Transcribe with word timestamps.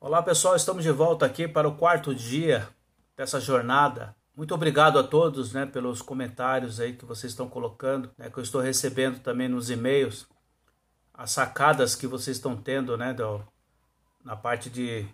Olá 0.00 0.22
pessoal, 0.22 0.54
estamos 0.54 0.84
de 0.84 0.92
volta 0.92 1.26
aqui 1.26 1.48
para 1.48 1.66
o 1.66 1.74
quarto 1.74 2.14
dia 2.14 2.68
dessa 3.16 3.40
jornada. 3.40 4.14
Muito 4.36 4.54
obrigado 4.54 4.96
a 4.96 5.02
todos 5.02 5.52
né, 5.52 5.66
pelos 5.66 6.00
comentários 6.00 6.78
aí 6.78 6.92
que 6.92 7.04
vocês 7.04 7.32
estão 7.32 7.48
colocando, 7.48 8.08
né, 8.16 8.30
que 8.30 8.38
eu 8.38 8.42
estou 8.44 8.60
recebendo 8.60 9.18
também 9.18 9.48
nos 9.48 9.70
e-mails, 9.70 10.28
as 11.12 11.32
sacadas 11.32 11.96
que 11.96 12.06
vocês 12.06 12.36
estão 12.36 12.56
tendo 12.56 12.96
né, 12.96 13.12
do, 13.12 13.42
na 14.24 14.36
parte 14.36 14.70
de, 14.70 15.04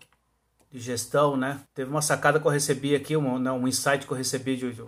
de 0.70 0.78
gestão. 0.78 1.34
Né. 1.34 1.62
Teve 1.72 1.90
uma 1.90 2.02
sacada 2.02 2.38
que 2.38 2.46
eu 2.46 2.50
recebi 2.50 2.94
aqui, 2.94 3.16
um, 3.16 3.38
né, 3.38 3.50
um 3.50 3.66
insight 3.66 4.06
que 4.06 4.12
eu 4.12 4.16
recebi 4.18 4.54
de, 4.54 4.84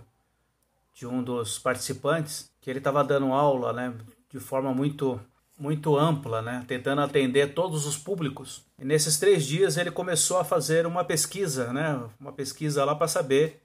de 0.93 1.07
um 1.07 1.23
dos 1.23 1.57
participantes, 1.57 2.51
que 2.61 2.69
ele 2.69 2.77
estava 2.77 3.03
dando 3.03 3.33
aula 3.33 3.73
né, 3.73 3.95
de 4.29 4.39
forma 4.39 4.71
muito 4.71 5.19
muito 5.57 5.97
ampla, 5.97 6.41
né? 6.41 6.63
tentando 6.67 7.01
atender 7.01 7.53
todos 7.53 7.85
os 7.85 7.97
públicos. 7.97 8.63
E 8.79 8.85
nesses 8.85 9.17
três 9.17 9.45
dias 9.45 9.77
ele 9.77 9.89
começou 9.89 10.37
a 10.39 10.43
fazer 10.43 10.85
uma 10.85 11.03
pesquisa, 11.03 11.73
né? 11.73 12.07
uma 12.19 12.31
pesquisa 12.31 12.85
lá 12.85 12.95
para 12.95 13.07
saber 13.07 13.61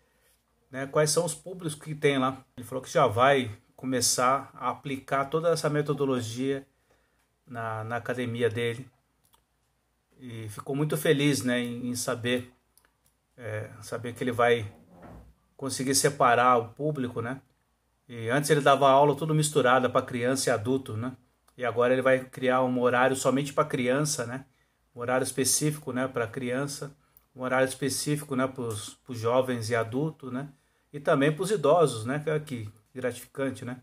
né, 0.71 0.87
quais 0.87 1.11
são 1.11 1.25
os 1.25 1.35
públicos 1.35 1.75
que 1.75 1.95
tem 1.95 2.19
lá. 2.19 2.43
Ele 2.57 2.67
falou 2.67 2.83
que 2.83 2.91
já 2.91 3.07
vai 3.07 3.51
começar 3.77 4.51
a 4.55 4.71
aplicar 4.71 5.27
toda 5.27 5.51
essa 5.51 5.69
metodologia 5.69 6.67
na, 7.47 7.85
na 7.85 7.97
academia 7.97 8.49
dele. 8.49 8.89
E 10.19 10.49
ficou 10.49 10.75
muito 10.75 10.97
feliz 10.97 11.43
né, 11.43 11.61
em, 11.61 11.91
em 11.91 11.95
saber, 11.95 12.51
é, 13.37 13.69
saber 13.83 14.15
que 14.15 14.25
ele 14.25 14.33
vai 14.33 14.73
conseguir 15.57 15.95
separar 15.95 16.57
o 16.59 16.69
público, 16.71 17.21
né? 17.21 17.41
E 18.09 18.29
antes 18.29 18.51
ele 18.51 18.61
dava 18.61 18.89
aula 18.91 19.15
tudo 19.15 19.35
misturada 19.35 19.89
para 19.89 20.05
criança 20.05 20.51
e 20.51 20.53
adulto, 20.53 20.97
né? 20.97 21.13
E 21.57 21.65
agora 21.65 21.93
ele 21.93 22.03
vai 22.03 22.25
criar 22.25 22.63
um 22.63 22.81
horário 22.81 23.15
somente 23.15 23.53
para 23.53 23.65
criança, 23.65 24.27
né? 24.27 24.45
Um 24.95 25.01
horário 25.01 25.25
específico, 25.25 25.93
né, 25.93 26.07
para 26.07 26.27
criança, 26.27 26.95
um 27.35 27.43
horário 27.43 27.67
específico, 27.67 28.37
né, 28.37 28.47
para 28.47 28.63
os 28.63 28.99
jovens 29.09 29.71
e 29.71 29.77
adultos, 29.77 30.33
né? 30.33 30.49
E 30.93 31.01
também 31.01 31.33
para 31.33 31.43
os 31.43 31.51
idosos, 31.51 32.05
né? 32.05 32.19
Que 32.19 32.31
é 32.31 32.41
que 32.41 32.69
gratificante, 32.95 33.65
né? 33.65 33.81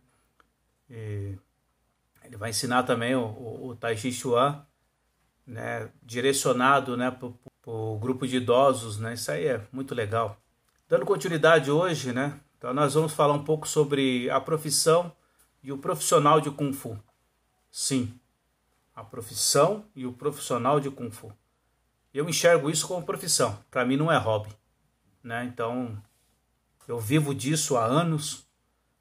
E 0.90 1.36
ele 2.23 2.38
vai 2.38 2.52
ensinar 2.52 2.84
também 2.84 3.16
o, 3.16 3.25
o, 3.25 3.67
o 3.70 3.75
Tai 3.75 3.95
Chi 3.97 4.12
Chuan, 4.12 4.66
né? 5.45 5.90
Direcionado, 6.03 6.95
né, 6.97 7.12
para 7.12 7.30
o 7.66 7.97
grupo 8.00 8.28
de 8.28 8.38
idosos, 8.38 9.00
né? 9.00 9.14
Isso 9.14 9.31
aí 9.31 9.47
é 9.47 9.62
muito 9.72 9.95
legal. 9.95 10.38
Dando 10.88 11.06
continuidade 11.06 11.70
hoje, 11.70 12.12
né? 12.14 12.40
Então 12.58 12.73
nós 12.73 12.94
vamos 12.94 13.14
falar 13.14 13.34
um 13.34 13.44
pouco 13.44 13.67
sobre 13.67 14.30
a 14.30 14.40
profissão 14.42 15.12
e 15.64 15.72
o 15.72 15.78
profissional 15.78 16.42
de 16.42 16.52
Kung 16.52 16.73
Fu. 16.73 16.97
Sim, 17.72 18.14
a 18.95 19.03
profissão 19.03 19.86
e 19.95 20.06
o 20.06 20.14
profissional 20.14 20.80
de 20.80 20.89
Kung 20.89 21.12
Fu. 21.12 21.31
Eu 22.14 22.28
enxergo 22.28 22.70
isso 22.70 22.88
como 22.88 23.06
profissão, 23.06 23.58
para 23.70 23.86
mim 23.86 23.95
não 23.95 24.12
é 24.12 24.17
hobby. 24.17 24.50
Né? 25.23 25.45
Então, 25.45 26.02
eu 26.88 27.00
vivo 27.00 27.36
disso 27.36 27.78
há 27.78 27.86
anos, 27.86 28.47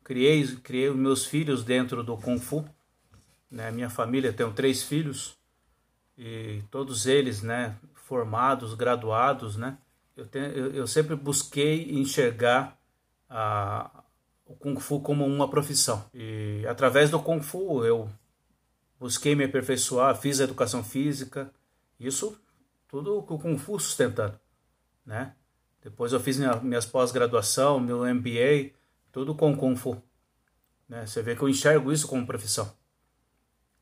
criei, 0.04 0.46
criei 0.56 0.90
meus 0.90 1.24
filhos 1.24 1.64
dentro 1.64 2.02
do 2.02 2.16
Kung 2.16 2.38
Fu. 2.38 2.64
Né? 3.50 3.70
Minha 3.70 3.88
família 3.88 4.32
tem 4.32 4.50
três 4.52 4.82
filhos 4.82 5.38
e 6.16 6.62
todos 6.70 7.06
eles 7.06 7.42
né, 7.42 7.76
formados, 7.94 8.74
graduados. 8.74 9.56
Né? 9.56 9.78
Eu, 10.16 10.26
tenho, 10.26 10.46
eu, 10.46 10.74
eu 10.74 10.86
sempre 10.86 11.16
busquei 11.16 11.90
enxergar 11.92 12.78
a, 13.28 14.02
o 14.44 14.54
Kung 14.54 14.78
Fu 14.78 15.00
como 15.00 15.24
uma 15.24 15.48
profissão. 15.48 16.04
E 16.12 16.64
através 16.68 17.10
do 17.10 17.20
Kung 17.20 17.40
Fu 17.40 17.84
eu 17.84 18.10
busquei 18.98 19.34
me 19.34 19.44
aperfeiçoar, 19.44 20.16
fiz 20.16 20.40
a 20.40 20.44
educação 20.44 20.82
física, 20.82 21.52
isso 21.98 22.38
tudo 22.88 23.22
com 23.22 23.54
o 23.54 23.58
Fu 23.58 23.78
sustentando, 23.78 24.38
né? 25.04 25.34
Depois 25.82 26.12
eu 26.12 26.20
fiz 26.20 26.38
minha, 26.38 26.56
minhas 26.56 26.84
pós-graduação, 26.84 27.78
meu 27.78 28.04
MBA, 28.14 28.72
tudo 29.12 29.34
com 29.34 29.56
Kung 29.56 29.76
Fu. 29.76 30.02
Né? 30.88 31.06
Você 31.06 31.22
vê 31.22 31.36
que 31.36 31.42
eu 31.42 31.48
enxergo 31.48 31.92
isso 31.92 32.08
como 32.08 32.26
profissão. 32.26 32.72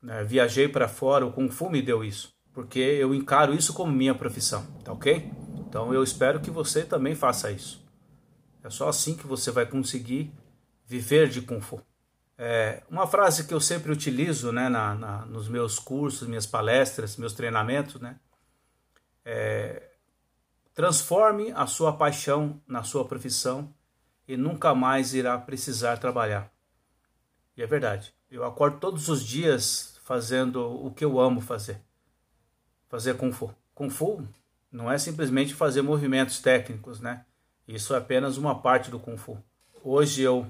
Né? 0.01 0.23
Viajei 0.23 0.67
para 0.67 0.87
fora, 0.87 1.25
o 1.25 1.31
Kung 1.31 1.49
Fu 1.49 1.69
me 1.69 1.81
deu 1.81 2.03
isso, 2.03 2.33
porque 2.53 2.79
eu 2.79 3.15
encaro 3.15 3.53
isso 3.53 3.73
como 3.73 3.91
minha 3.91 4.13
profissão, 4.13 4.65
tá 4.83 4.93
ok? 4.93 5.31
Então 5.57 5.93
eu 5.93 6.03
espero 6.03 6.39
que 6.39 6.51
você 6.51 6.83
também 6.83 7.15
faça 7.15 7.51
isso. 7.51 7.83
É 8.63 8.69
só 8.69 8.89
assim 8.89 9.15
que 9.15 9.25
você 9.25 9.51
vai 9.51 9.65
conseguir 9.65 10.31
viver 10.85 11.29
de 11.29 11.41
Kung 11.41 11.61
Fu. 11.61 11.81
É, 12.37 12.83
uma 12.89 13.07
frase 13.07 13.47
que 13.47 13.53
eu 13.53 13.59
sempre 13.59 13.91
utilizo 13.91 14.51
né, 14.51 14.69
na, 14.69 14.93
na, 14.93 15.25
nos 15.25 15.47
meus 15.47 15.79
cursos, 15.79 16.27
minhas 16.27 16.45
palestras, 16.45 17.17
meus 17.17 17.33
treinamentos, 17.33 17.99
né? 17.99 18.19
É, 19.25 19.91
transforme 20.73 21.51
a 21.53 21.65
sua 21.65 21.91
paixão 21.91 22.61
na 22.67 22.83
sua 22.83 23.03
profissão 23.03 23.73
e 24.27 24.37
nunca 24.37 24.75
mais 24.75 25.13
irá 25.15 25.37
precisar 25.37 25.97
trabalhar. 25.97 26.51
E 27.55 27.63
é 27.63 27.65
verdade. 27.65 28.13
Eu 28.29 28.43
acordo 28.43 28.79
todos 28.79 29.09
os 29.09 29.23
dias 29.23 29.99
fazendo 30.03 30.63
o 30.85 30.91
que 30.91 31.03
eu 31.03 31.19
amo 31.19 31.41
fazer. 31.41 31.81
Fazer 32.87 33.17
Kung 33.17 33.31
Fu. 33.31 33.53
Kung 33.73 33.89
Fu 33.89 34.23
não 34.71 34.91
é 34.91 34.97
simplesmente 34.97 35.55
fazer 35.55 35.81
movimentos 35.81 36.39
técnicos, 36.39 37.01
né? 37.01 37.25
Isso 37.67 37.93
é 37.95 37.97
apenas 37.97 38.37
uma 38.37 38.61
parte 38.61 38.91
do 38.91 38.99
Kung 38.99 39.17
Fu. 39.17 39.37
Hoje 39.83 40.21
eu 40.21 40.45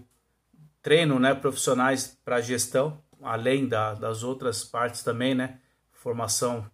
treino 0.87 1.19
né, 1.19 1.35
profissionais 1.35 2.17
para 2.23 2.39
gestão, 2.39 3.03
além 3.21 3.67
da, 3.67 3.93
das 3.93 4.23
outras 4.23 4.63
partes 4.63 5.03
também, 5.03 5.35
né? 5.35 5.59
Formação 5.91 6.65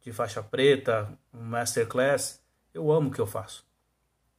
de 0.00 0.10
faixa 0.12 0.42
preta, 0.42 1.08
um 1.32 1.44
masterclass. 1.44 2.42
Eu 2.74 2.90
amo 2.90 3.08
o 3.08 3.12
que 3.12 3.20
eu 3.20 3.26
faço. 3.26 3.64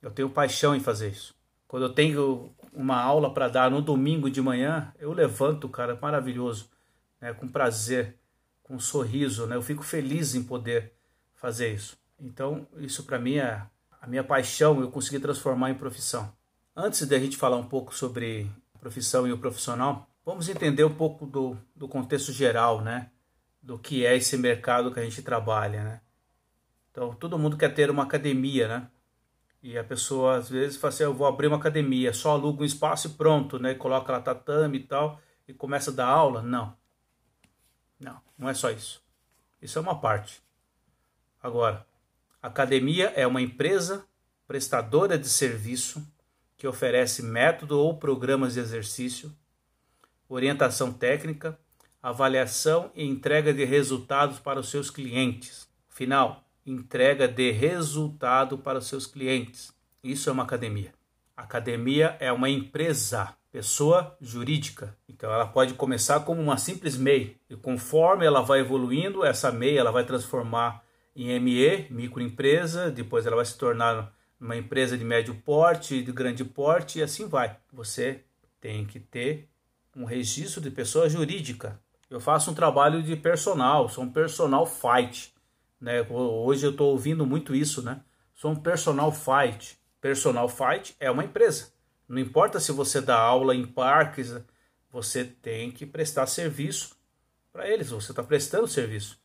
Eu 0.02 0.12
tenho 0.12 0.30
paixão 0.30 0.76
em 0.76 0.82
fazer 0.82 1.08
isso. 1.08 1.34
Quando 1.70 1.84
eu 1.84 1.94
tenho 1.94 2.54
uma 2.74 3.02
aula 3.02 3.34
para 3.34 3.48
dar 3.48 3.72
no 3.72 3.82
domingo 3.82 4.30
de 4.30 4.42
manhã, 4.42 4.94
eu 5.00 5.14
levanto, 5.14 5.70
cara, 5.70 5.98
maravilhoso, 6.02 6.70
né? 7.22 7.32
com 7.34 7.48
prazer, 7.48 8.18
com 8.62 8.76
um 8.76 8.80
sorriso, 8.80 9.48
né? 9.48 9.56
Eu 9.56 9.62
fico 9.62 9.84
feliz 9.84 10.36
em 10.36 10.44
poder 10.44 10.92
fazer 11.34 11.74
isso. 11.74 11.98
Então, 12.20 12.68
isso 12.76 13.06
para 13.06 13.20
mim 13.20 13.36
é 13.36 13.66
a 14.02 14.06
minha 14.06 14.22
paixão, 14.26 14.82
eu 14.82 14.92
consegui 14.92 15.18
transformar 15.18 15.72
em 15.72 15.76
profissão. 15.76 16.30
Antes 16.76 17.08
de 17.08 17.16
a 17.16 17.20
gente 17.20 17.38
falar 17.38 17.56
um 17.56 17.70
pouco 17.70 17.96
sobre 17.96 18.52
profissão 18.84 19.26
e 19.26 19.32
o 19.32 19.38
profissional, 19.38 20.10
vamos 20.26 20.50
entender 20.50 20.84
um 20.84 20.94
pouco 20.94 21.26
do, 21.26 21.58
do 21.74 21.88
contexto 21.88 22.34
geral, 22.34 22.82
né? 22.82 23.10
Do 23.62 23.80
que 23.80 24.06
é 24.06 24.16
esse 24.18 24.38
mercado 24.38 24.94
que 24.94 25.00
a 25.00 25.04
gente 25.04 25.22
trabalha, 25.22 25.84
né? 25.84 26.02
Então, 26.92 27.16
todo 27.16 27.40
mundo 27.40 27.58
quer 27.58 27.74
ter 27.74 27.90
uma 27.90 28.04
academia, 28.04 28.68
né? 28.68 28.88
E 29.64 29.78
a 29.78 29.84
pessoa 29.84 30.36
às 30.36 30.50
vezes 30.50 30.76
fala 30.76 30.94
assim: 30.94 31.04
eu 31.04 31.14
vou 31.14 31.26
abrir 31.26 31.48
uma 31.48 31.56
academia, 31.56 32.14
só 32.14 32.32
aluga 32.32 32.62
um 32.62 32.66
espaço 32.66 33.08
e 33.08 33.12
pronto, 33.12 33.58
né? 33.58 33.74
Coloca 33.74 34.12
lá 34.12 34.20
tatame 34.20 34.80
e 34.80 34.84
tal, 34.84 35.20
e 35.48 35.54
começa 35.54 35.90
a 35.90 35.94
dar 35.94 36.08
aula. 36.08 36.42
Não. 36.42 36.76
Não, 37.98 38.22
não 38.38 38.50
é 38.50 38.54
só 38.54 38.70
isso. 38.70 39.02
Isso 39.62 39.80
é 39.80 39.82
uma 39.82 40.00
parte. 40.00 40.44
Agora, 41.42 41.88
academia 42.42 43.14
é 43.16 43.26
uma 43.26 43.42
empresa 43.42 44.06
prestadora 44.46 45.18
de 45.18 45.30
serviço 45.30 46.06
que 46.64 46.68
oferece 46.68 47.22
método 47.22 47.78
ou 47.78 47.98
programas 47.98 48.54
de 48.54 48.62
exercício, 48.62 49.30
orientação 50.30 50.94
técnica, 50.94 51.60
avaliação 52.02 52.90
e 52.96 53.04
entrega 53.06 53.54
de 53.54 53.66
resultados 53.66 54.40
para 54.40 54.62
os 54.62 54.70
seus 54.70 54.90
clientes. 54.90 55.68
Final, 55.90 56.42
entrega 56.66 57.28
de 57.28 57.52
resultado 57.52 58.58
para 58.58 58.80
os 58.80 58.88
seus 58.88 59.06
clientes. 59.06 59.74
Isso 60.02 60.30
é 60.30 60.32
uma 60.32 60.44
academia. 60.44 60.94
Academia 61.36 62.16
é 62.18 62.32
uma 62.32 62.50
empresa, 62.50 63.36
pessoa 63.52 64.16
jurídica. 64.22 64.96
Então 65.10 65.34
ela 65.34 65.46
pode 65.46 65.74
começar 65.74 66.22
como 66.22 66.42
uma 66.42 66.56
simples 66.56 66.96
MEI 66.96 67.36
e 67.50 67.58
conforme 67.58 68.26
ela 68.26 68.42
vai 68.42 68.62
evoluindo, 68.62 69.26
essa 69.26 69.52
MEI 69.52 69.78
ela 69.78 69.92
vai 69.92 70.06
transformar 70.06 70.82
em 71.14 71.38
ME, 71.42 71.88
microempresa, 71.90 72.90
depois 72.90 73.26
ela 73.26 73.36
vai 73.36 73.44
se 73.44 73.58
tornar 73.58 74.14
uma 74.44 74.58
empresa 74.58 74.98
de 74.98 75.06
médio 75.06 75.34
porte, 75.36 76.04
de 76.04 76.12
grande 76.12 76.44
porte 76.44 77.00
e 77.00 77.02
assim 77.02 77.28
vai. 77.28 77.58
Você 77.72 78.26
tem 78.60 78.86
que 78.86 79.00
ter 79.00 79.48
um 79.96 80.04
registro 80.04 80.60
de 80.60 80.70
pessoa 80.70 81.10
jurídica. 81.10 81.80
Eu 82.10 82.20
faço 82.20 82.52
um 82.52 82.54
trabalho 82.54 83.02
de 83.02 83.16
personal, 83.16 83.88
sou 83.88 84.04
um 84.04 84.12
personal 84.12 84.66
fight. 84.66 85.34
Né? 85.80 86.06
Hoje 86.10 86.66
eu 86.66 86.72
estou 86.72 86.92
ouvindo 86.92 87.26
muito 87.26 87.56
isso, 87.56 87.82
né? 87.82 88.02
Sou 88.34 88.52
um 88.52 88.56
personal 88.56 89.12
fight. 89.14 89.80
Personal 90.02 90.50
fight 90.50 90.94
é 91.00 91.10
uma 91.10 91.24
empresa. 91.24 91.72
Não 92.08 92.20
importa 92.20 92.60
se 92.60 92.74
você 92.74 93.00
dá 93.00 93.18
aula 93.18 93.56
em 93.56 93.66
parques, 93.66 94.36
você 94.92 95.24
tem 95.24 95.72
que 95.72 95.86
prestar 95.86 96.28
serviço 96.28 96.98
para 97.52 97.68
eles. 97.70 97.92
Você 97.92 98.12
está 98.12 98.22
prestando 98.22 98.68
serviço. 98.68 99.18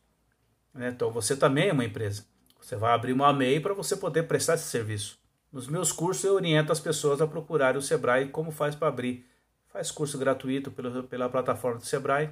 Né? 0.73 0.89
Então 0.89 1.11
você 1.11 1.35
também 1.35 1.67
é 1.67 1.73
uma 1.73 1.85
empresa. 1.85 2.25
Você 2.59 2.75
vai 2.75 2.93
abrir 2.93 3.13
uma 3.13 3.31
MEI 3.33 3.59
para 3.59 3.73
você 3.73 3.95
poder 3.95 4.23
prestar 4.23 4.55
esse 4.55 4.65
serviço. 4.65 5.17
Nos 5.51 5.67
meus 5.67 5.91
cursos 5.91 6.23
eu 6.23 6.35
oriento 6.35 6.71
as 6.71 6.79
pessoas 6.79 7.21
a 7.21 7.27
procurarem 7.27 7.79
o 7.79 7.81
Sebrae 7.81 8.29
como 8.29 8.51
faz 8.51 8.75
para 8.75 8.87
abrir. 8.87 9.25
Faz 9.67 9.89
curso 9.91 10.17
gratuito 10.17 10.69
pela, 10.69 11.03
pela 11.03 11.29
plataforma 11.29 11.79
do 11.79 11.85
Sebrae, 11.85 12.29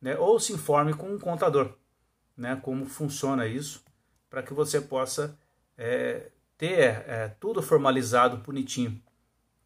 né? 0.00 0.16
ou 0.16 0.38
se 0.38 0.52
informe 0.52 0.94
com 0.94 1.12
um 1.12 1.18
contador, 1.18 1.72
né? 2.36 2.58
como 2.62 2.86
funciona 2.86 3.46
isso, 3.46 3.84
para 4.28 4.42
que 4.42 4.52
você 4.52 4.80
possa 4.80 5.36
é, 5.76 6.30
ter 6.58 7.04
é, 7.08 7.34
tudo 7.40 7.62
formalizado, 7.62 8.36
bonitinho, 8.36 9.00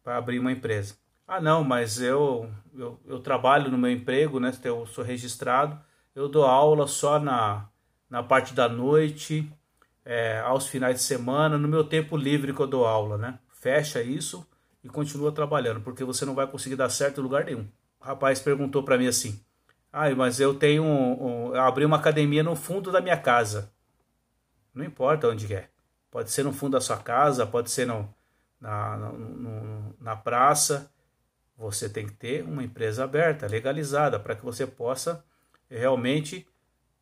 para 0.03 0.17
abrir 0.17 0.39
uma 0.39 0.51
empresa. 0.51 0.95
Ah, 1.27 1.41
não, 1.41 1.63
mas 1.63 2.01
eu, 2.01 2.49
eu, 2.73 2.99
eu, 3.05 3.19
trabalho 3.19 3.69
no 3.69 3.77
meu 3.77 3.91
emprego, 3.91 4.39
né? 4.39 4.51
Eu 4.63 4.85
sou 4.85 5.03
registrado, 5.03 5.77
eu 6.15 6.29
dou 6.29 6.45
aula 6.45 6.87
só 6.87 7.19
na, 7.19 7.67
na 8.09 8.23
parte 8.23 8.53
da 8.53 8.69
noite, 8.69 9.51
é, 10.09 10.39
aos 10.39 10.67
finais 10.67 10.95
de 10.95 11.01
semana, 11.01 11.57
no 11.57 11.67
meu 11.67 11.83
tempo 11.83 12.15
livre 12.15 12.53
que 12.53 12.61
eu 12.61 12.65
dou 12.65 12.85
aula, 12.85 13.17
né? 13.17 13.37
Fecha 13.51 14.01
isso 14.01 14.47
e 14.81 14.87
continua 14.87 15.33
trabalhando, 15.33 15.81
porque 15.81 16.01
você 16.01 16.23
não 16.23 16.33
vai 16.33 16.47
conseguir 16.47 16.77
dar 16.77 16.87
certo 16.87 17.19
em 17.19 17.23
lugar 17.23 17.43
nenhum. 17.43 17.67
O 17.99 18.05
rapaz 18.05 18.39
perguntou 18.39 18.83
para 18.83 18.97
mim 18.97 19.07
assim: 19.07 19.37
ah, 19.91 20.09
mas 20.15 20.39
eu 20.39 20.53
tenho. 20.55 20.81
Um, 20.81 21.49
um, 21.49 21.55
eu 21.55 21.61
abri 21.61 21.83
uma 21.83 21.97
academia 21.97 22.41
no 22.41 22.55
fundo 22.55 22.89
da 22.89 23.01
minha 23.01 23.17
casa. 23.17 23.69
Não 24.73 24.85
importa 24.85 25.27
onde 25.27 25.53
é. 25.53 25.67
Pode 26.09 26.31
ser 26.31 26.43
no 26.43 26.53
fundo 26.53 26.73
da 26.73 26.81
sua 26.81 26.97
casa, 26.97 27.45
pode 27.45 27.69
ser 27.69 27.85
no, 27.85 28.07
na, 28.61 28.95
no, 28.95 29.93
na 29.99 30.15
praça. 30.15 30.89
Você 31.57 31.89
tem 31.89 32.05
que 32.05 32.13
ter 32.13 32.45
uma 32.45 32.63
empresa 32.63 33.03
aberta, 33.03 33.45
legalizada, 33.45 34.17
para 34.17 34.35
que 34.35 34.45
você 34.45 34.65
possa 34.65 35.21
realmente 35.69 36.47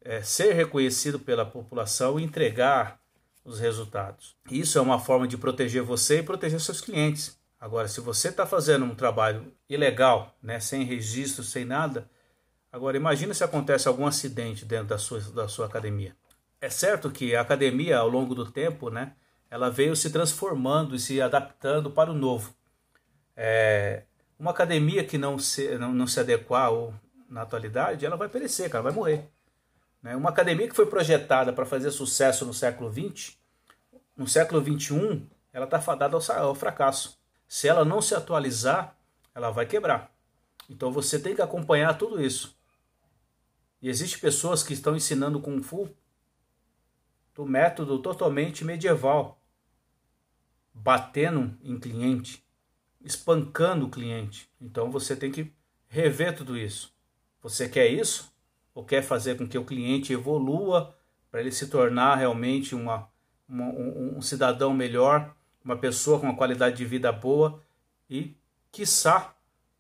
é, 0.06 0.22
ser 0.22 0.54
reconhecido 0.54 1.20
pela 1.20 1.44
população 1.44 2.20
e 2.20 2.24
entregar 2.24 3.00
os 3.44 3.60
resultados. 3.60 4.36
Isso 4.50 4.78
é 4.78 4.82
uma 4.82 5.00
forma 5.00 5.28
de 5.28 5.38
proteger 5.38 5.82
você 5.82 6.20
e 6.20 6.24
proteger 6.24 6.62
seus 6.62 6.80
clientes. 6.80 7.38
Agora, 7.60 7.88
se 7.88 8.00
você 8.00 8.30
está 8.30 8.46
fazendo 8.46 8.86
um 8.86 8.94
trabalho 8.94 9.52
ilegal, 9.68 10.36
né, 10.42 10.60
sem 10.60 10.84
registro, 10.84 11.44
sem 11.44 11.66
nada, 11.66 12.08
agora 12.72 12.96
imagine 12.96 13.34
se 13.34 13.44
acontece 13.44 13.88
algum 13.88 14.06
acidente 14.06 14.64
dentro 14.64 14.88
da 14.88 14.98
sua, 15.00 15.20
da 15.20 15.48
sua 15.48 15.66
academia. 15.66 16.16
É 16.62 16.70
certo 16.70 17.10
que 17.10 17.36
a 17.36 17.42
academia, 17.42 17.98
ao 17.98 18.08
longo 18.08 18.36
do 18.36 18.50
tempo, 18.50 18.90
né, 18.90 19.14
ela 19.50 19.72
veio 19.72 19.96
se 19.96 20.12
transformando 20.12 20.96
e 20.96 21.00
se 21.00 21.20
adaptando 21.20 21.90
para 21.90 22.12
o 22.12 22.16
novo. 22.16 22.54
É, 23.36 24.04
uma 24.38 24.52
academia 24.52 25.04
que 25.04 25.18
não 25.18 25.40
se, 25.40 25.78
não, 25.78 25.94
não 25.94 26.08
se 26.08 26.20
adequar 26.20 26.72
ou, 26.72 26.94
na 27.30 27.42
atualidade, 27.42 28.06
ela 28.06 28.16
vai 28.16 28.30
perecer, 28.30 28.70
cara, 28.70 28.84
vai 28.84 28.94
morrer. 28.94 29.35
Né? 30.06 30.16
Uma 30.16 30.30
academia 30.30 30.68
que 30.68 30.76
foi 30.76 30.86
projetada 30.86 31.52
para 31.52 31.66
fazer 31.66 31.90
sucesso 31.90 32.46
no 32.46 32.54
século 32.54 32.94
XX, 32.94 33.36
no 34.16 34.28
século 34.28 34.64
XXI, 34.64 35.28
ela 35.52 35.66
está 35.66 35.82
fadada 35.82 36.16
ao, 36.16 36.38
ao 36.38 36.54
fracasso. 36.54 37.20
Se 37.48 37.68
ela 37.68 37.84
não 37.84 38.04
se 38.04 38.14
atualizar, 38.14 38.96
ela 39.34 39.50
vai 39.50 39.66
quebrar. 39.66 40.16
Então 40.70 40.92
você 40.92 41.18
tem 41.18 41.34
que 41.34 41.42
acompanhar 41.42 41.98
tudo 41.98 42.24
isso. 42.24 42.56
E 43.82 43.90
existem 43.90 44.20
pessoas 44.20 44.62
que 44.62 44.74
estão 44.74 44.96
ensinando 44.96 45.42
Kung 45.42 45.64
Fu 45.64 45.90
do 47.34 47.44
método 47.44 47.98
totalmente 47.98 48.64
medieval, 48.64 49.42
batendo 50.72 51.58
em 51.64 51.80
cliente, 51.80 52.46
espancando 53.02 53.88
o 53.88 53.90
cliente. 53.90 54.52
Então 54.62 54.92
você 54.92 55.16
tem 55.16 55.32
que 55.32 55.52
rever 55.88 56.36
tudo 56.36 56.56
isso. 56.56 56.96
Você 57.42 57.68
quer 57.68 57.88
isso? 57.88 58.35
Ou 58.76 58.84
quer 58.84 59.02
fazer 59.02 59.38
com 59.38 59.48
que 59.48 59.58
o 59.58 59.66
cliente 59.66 60.14
evolua 60.14 60.96
para 61.32 61.40
ele 61.40 61.52
se 61.52 61.68
tornar 61.68 62.16
realmente 62.16 62.76
uma, 62.76 63.10
uma 63.50 63.66
um, 63.66 64.18
um 64.18 64.22
cidadão 64.22 64.74
melhor, 64.74 65.34
uma 65.64 65.76
pessoa 65.76 66.20
com 66.20 66.28
uma 66.28 66.36
qualidade 66.36 66.78
de 66.78 66.86
vida 66.86 67.12
boa 67.12 67.60
e, 68.08 68.36
quiçá, 68.72 69.34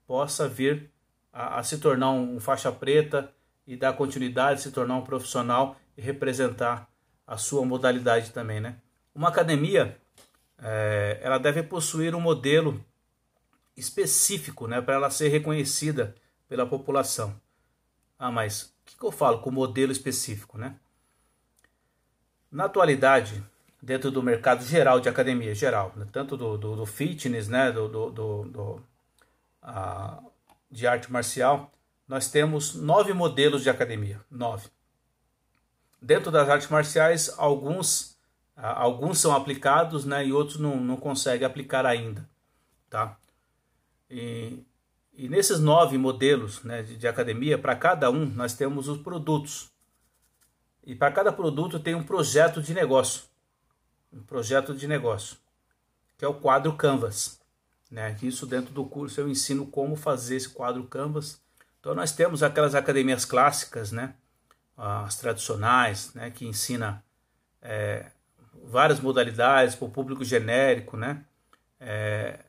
possa 0.08 0.48
vir 0.48 0.90
a, 1.32 1.60
a 1.60 1.64
se 1.64 1.78
tornar 1.78 2.12
um, 2.12 2.38
um 2.38 2.40
faixa 2.40 2.72
preta 2.72 3.32
e 3.68 3.76
dar 3.76 3.94
continuidade, 3.94 4.62
se 4.62 4.72
tornar 4.72 4.96
um 4.96 5.04
profissional 5.04 5.76
e 5.98 6.02
representar 6.02 6.90
a 7.28 7.38
sua 7.38 7.66
modalidade 7.66 8.32
também, 8.32 8.60
né? 8.60 8.78
Uma 9.14 9.30
academia, 9.30 9.98
é, 10.62 11.20
ela 11.22 11.38
deve 11.38 11.64
possuir 11.64 12.16
um 12.16 12.20
modelo 12.20 12.84
específico, 13.76 14.68
né, 14.68 14.82
para 14.82 14.96
ela 14.96 15.10
ser 15.10 15.30
reconhecida 15.30 16.16
pela 16.48 16.66
população. 16.66 17.40
Ah, 18.26 18.32
mas 18.32 18.64
o 18.64 18.70
que, 18.86 18.98
que 18.98 19.04
eu 19.06 19.12
falo 19.12 19.38
com 19.38 19.52
modelo 19.52 19.92
específico, 19.92 20.58
né? 20.58 20.78
Na 22.52 22.66
atualidade, 22.66 23.44
dentro 23.80 24.10
do 24.10 24.24
mercado 24.24 24.66
geral 24.66 25.00
de 25.00 25.08
academia, 25.08 25.54
geral, 25.54 25.94
né, 25.96 26.08
tanto 26.12 26.36
do, 26.36 26.58
do, 26.58 26.76
do, 26.76 26.86
fitness, 26.88 27.48
né, 27.48 27.72
do, 27.72 27.88
do, 27.88 28.44
do 28.46 28.84
a, 29.62 30.20
de 30.72 30.88
arte 30.88 31.12
marcial, 31.12 31.72
nós 32.08 32.28
temos 32.28 32.74
nove 32.74 33.14
modelos 33.14 33.62
de 33.62 33.70
academia, 33.70 34.20
nove. 34.32 34.70
Dentro 36.02 36.32
das 36.32 36.50
artes 36.50 36.70
marciais, 36.70 37.32
alguns, 37.38 38.18
alguns 38.56 39.20
são 39.20 39.36
aplicados 39.36 40.04
né, 40.04 40.26
e 40.26 40.34
outros 40.34 40.58
não, 40.58 40.78
não 40.78 40.98
conseguem 40.98 41.46
aplicar 41.46 41.86
ainda. 41.86 42.28
Tá? 42.90 43.20
E, 44.10 44.66
e 45.18 45.30
nesses 45.30 45.60
nove 45.60 45.98
modelos 45.98 46.64
né, 46.64 46.84
de, 46.84 46.98
de 46.98 47.08
academia, 47.08 47.58
para 47.58 47.76
cada 47.76 48.10
um, 48.10 48.26
nós 48.26 48.54
temos 48.54 48.88
os 48.88 49.02
produtos. 49.02 49.70
E 50.84 50.94
para 50.96 51.12
cada 51.12 51.32
produto 51.32 51.80
tem 51.80 51.96
um 51.96 52.04
projeto 52.04 52.62
de 52.62 52.74
negócio. 52.74 53.24
Um 54.12 54.22
projeto 54.22 54.74
de 54.74 54.88
negócio, 54.88 55.38
que 56.18 56.24
é 56.24 56.28
o 56.28 56.34
quadro 56.34 56.74
Canvas. 56.74 57.40
Né? 57.90 58.16
Isso 58.22 58.46
dentro 58.46 58.74
do 58.74 58.86
curso 58.86 59.20
eu 59.20 59.28
ensino 59.28 59.66
como 59.66 59.96
fazer 59.96 60.36
esse 60.36 60.50
quadro 60.50 60.84
Canvas. 60.86 61.42
Então 61.80 61.94
nós 61.96 62.12
temos 62.12 62.44
aquelas 62.44 62.76
academias 62.76 63.26
clássicas, 63.26 63.92
né? 63.92 64.16
as 64.78 65.16
tradicionais, 65.16 66.14
né, 66.14 66.30
que 66.30 66.46
ensina 66.46 67.04
é, 67.62 68.12
várias 68.64 69.00
modalidades 69.00 69.76
para 69.76 69.86
o 69.86 69.92
público 69.92 70.24
genérico, 70.24 70.98
né, 70.98 71.24
é, 71.80 72.40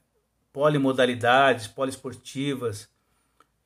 polimodalidades, 0.57 1.67
poliesportivas. 1.67 2.89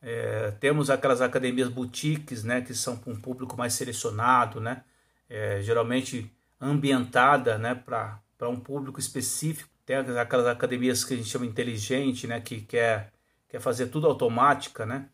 É, 0.03 0.51
temos 0.59 0.91
aquelas 0.91 1.21
academias 1.21 1.69
boutiques, 1.69 2.43
né, 2.43 2.63
que 2.63 2.75
são 2.75 2.97
para 2.97 3.13
um 3.13 3.21
público 3.21 3.57
mais 3.57 3.75
selecionado, 3.75 4.61
né, 4.61 4.83
é, 5.29 5.63
geralmente 5.63 6.29
ambientada, 6.61 7.57
né, 7.57 7.77
para 7.77 8.49
um 8.49 8.59
público 8.59 8.99
específico. 8.99 9.71
Tem 9.87 9.95
aquelas 9.99 10.49
academias 10.49 11.05
que 11.05 11.15
a 11.15 11.17
gente 11.17 11.29
chama 11.29 11.47
inteligente, 11.47 12.27
né, 12.27 12.41
que 12.41 12.61
quer, 12.61 13.13
quer 13.49 13.61
fazer 13.61 13.87
tudo 13.87 14.09
automática, 14.09 14.85
né. 14.85 15.09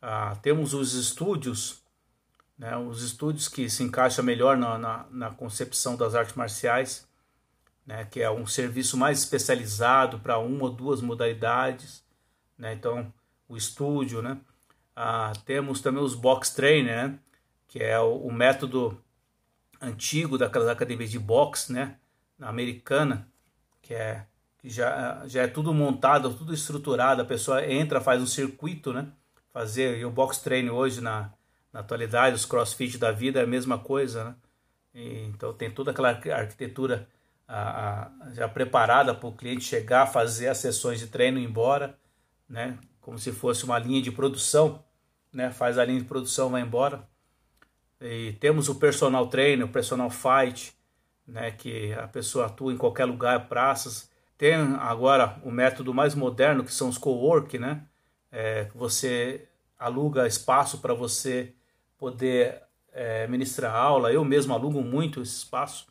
Ah, 0.00 0.34
temos 0.40 0.72
os 0.72 0.94
estúdios 0.94 1.82
né, 2.56 2.76
os 2.76 3.02
estúdios 3.02 3.48
que 3.48 3.68
se 3.68 3.82
encaixam 3.82 4.24
melhor 4.24 4.56
na, 4.56 4.78
na, 4.78 5.06
na, 5.10 5.30
concepção 5.30 5.96
das 5.96 6.14
artes 6.14 6.34
marciais, 6.34 7.08
né, 7.90 8.04
que 8.08 8.20
é 8.20 8.30
um 8.30 8.46
serviço 8.46 8.96
mais 8.96 9.18
especializado 9.18 10.20
para 10.20 10.38
uma 10.38 10.66
ou 10.66 10.70
duas 10.70 11.00
modalidades. 11.00 12.04
Né, 12.56 12.72
então, 12.72 13.12
o 13.48 13.56
estúdio. 13.56 14.22
Né, 14.22 14.38
ah, 14.94 15.32
temos 15.44 15.80
também 15.80 16.00
os 16.00 16.14
box 16.14 16.54
trainer, 16.54 17.08
né, 17.08 17.18
que 17.66 17.80
é 17.80 17.98
o, 17.98 18.14
o, 18.18 18.32
método 18.32 18.96
antigo 19.80 20.38
daquelas 20.38 20.68
academias 20.68 21.10
de 21.10 21.18
boxe 21.18 21.72
né, 21.72 21.96
americana, 22.40 23.28
que 23.82 23.92
é 23.92 24.24
que 24.58 24.68
já, 24.68 25.26
já 25.26 25.42
é 25.42 25.46
tudo 25.48 25.72
montado, 25.72 26.34
tudo 26.34 26.52
estruturado, 26.52 27.22
a 27.22 27.24
pessoa 27.24 27.64
entra, 27.66 27.98
faz 27.98 28.20
um 28.22 28.26
circuito, 28.26 28.92
né? 28.92 29.08
Fazer, 29.54 29.98
e 29.98 30.04
o 30.04 30.10
box 30.10 30.38
trainer 30.38 30.72
hoje 30.72 31.00
na, 31.00 31.32
na 31.72 31.80
atualidade, 31.80 32.36
os 32.36 32.44
crossfit 32.44 32.98
da 32.98 33.10
vida 33.10 33.40
é 33.40 33.44
a 33.44 33.46
mesma 33.46 33.78
coisa, 33.78 34.24
né? 34.24 34.34
E, 34.94 35.24
então 35.24 35.54
tem 35.54 35.70
toda 35.70 35.92
aquela 35.92 36.10
arquitetura 36.10 37.08
a, 37.50 38.10
a, 38.22 38.32
já 38.32 38.48
preparada 38.48 39.12
para 39.12 39.28
o 39.28 39.32
cliente 39.32 39.64
chegar, 39.64 40.06
fazer 40.06 40.46
as 40.46 40.58
sessões 40.58 41.00
de 41.00 41.08
treino 41.08 41.38
e 41.38 41.42
ir 41.42 41.46
embora, 41.46 41.98
né? 42.48 42.78
Como 43.00 43.18
se 43.18 43.32
fosse 43.32 43.64
uma 43.64 43.76
linha 43.76 44.00
de 44.00 44.12
produção, 44.12 44.84
né? 45.32 45.50
Faz 45.50 45.76
a 45.76 45.84
linha 45.84 45.98
de 45.98 46.06
produção, 46.06 46.50
vai 46.50 46.62
embora. 46.62 47.02
E 48.00 48.34
temos 48.38 48.68
o 48.68 48.76
personal 48.76 49.26
trainer, 49.26 49.66
o 49.66 49.68
personal 49.70 50.10
fight, 50.10 50.72
né? 51.26 51.50
Que 51.50 51.92
a 51.94 52.06
pessoa 52.06 52.46
atua 52.46 52.72
em 52.72 52.76
qualquer 52.76 53.04
lugar, 53.04 53.48
praças. 53.48 54.08
Tem 54.38 54.54
agora 54.54 55.36
o 55.42 55.50
método 55.50 55.92
mais 55.92 56.14
moderno 56.14 56.62
que 56.62 56.72
são 56.72 56.88
os 56.88 56.96
co-work, 56.96 57.58
né? 57.58 57.82
É, 58.30 58.68
você 58.76 59.48
aluga 59.76 60.24
espaço 60.24 60.78
para 60.78 60.94
você 60.94 61.52
poder 61.98 62.62
é, 62.92 63.26
ministrar 63.26 63.74
aula. 63.74 64.12
Eu 64.12 64.24
mesmo 64.24 64.54
alugo 64.54 64.80
muito 64.82 65.20
esse 65.20 65.38
espaço. 65.38 65.89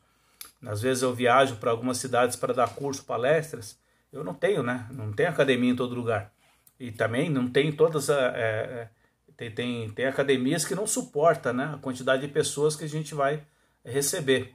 Às 0.65 0.81
vezes 0.81 1.03
eu 1.03 1.13
viajo 1.13 1.55
para 1.55 1.71
algumas 1.71 1.97
cidades 1.97 2.35
para 2.35 2.53
dar 2.53 2.75
curso, 2.75 3.03
palestras. 3.05 3.79
Eu 4.11 4.23
não 4.23 4.33
tenho, 4.33 4.61
né? 4.61 4.87
Não 4.91 5.13
tem 5.13 5.25
academia 5.25 5.71
em 5.71 5.75
todo 5.75 5.95
lugar. 5.95 6.33
E 6.79 6.91
também 6.91 7.29
não 7.29 7.49
tem 7.49 7.71
todas. 7.71 8.09
É, 8.09 8.13
é, 8.15 8.89
tem, 9.37 9.51
tem, 9.51 9.89
tem 9.91 10.05
academias 10.05 10.65
que 10.65 10.75
não 10.75 10.85
suporta 10.85 11.53
né, 11.53 11.71
a 11.73 11.77
quantidade 11.77 12.25
de 12.25 12.33
pessoas 12.33 12.75
que 12.75 12.83
a 12.83 12.89
gente 12.89 13.15
vai 13.15 13.45
receber. 13.85 14.53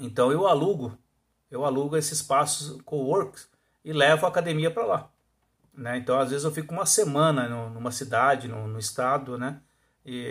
Então 0.00 0.32
eu 0.32 0.46
alugo, 0.46 0.96
eu 1.50 1.64
alugo 1.64 1.96
esse 1.96 2.12
espaço 2.12 2.82
co-works 2.84 3.48
e 3.84 3.92
levo 3.92 4.26
a 4.26 4.28
academia 4.28 4.70
para 4.70 4.84
lá. 4.84 5.10
Né? 5.72 5.98
Então 5.98 6.18
às 6.18 6.30
vezes 6.30 6.44
eu 6.44 6.50
fico 6.50 6.72
uma 6.72 6.86
semana 6.86 7.48
numa 7.68 7.92
cidade, 7.92 8.48
no, 8.48 8.66
no 8.66 8.78
estado, 8.78 9.38
né? 9.38 9.60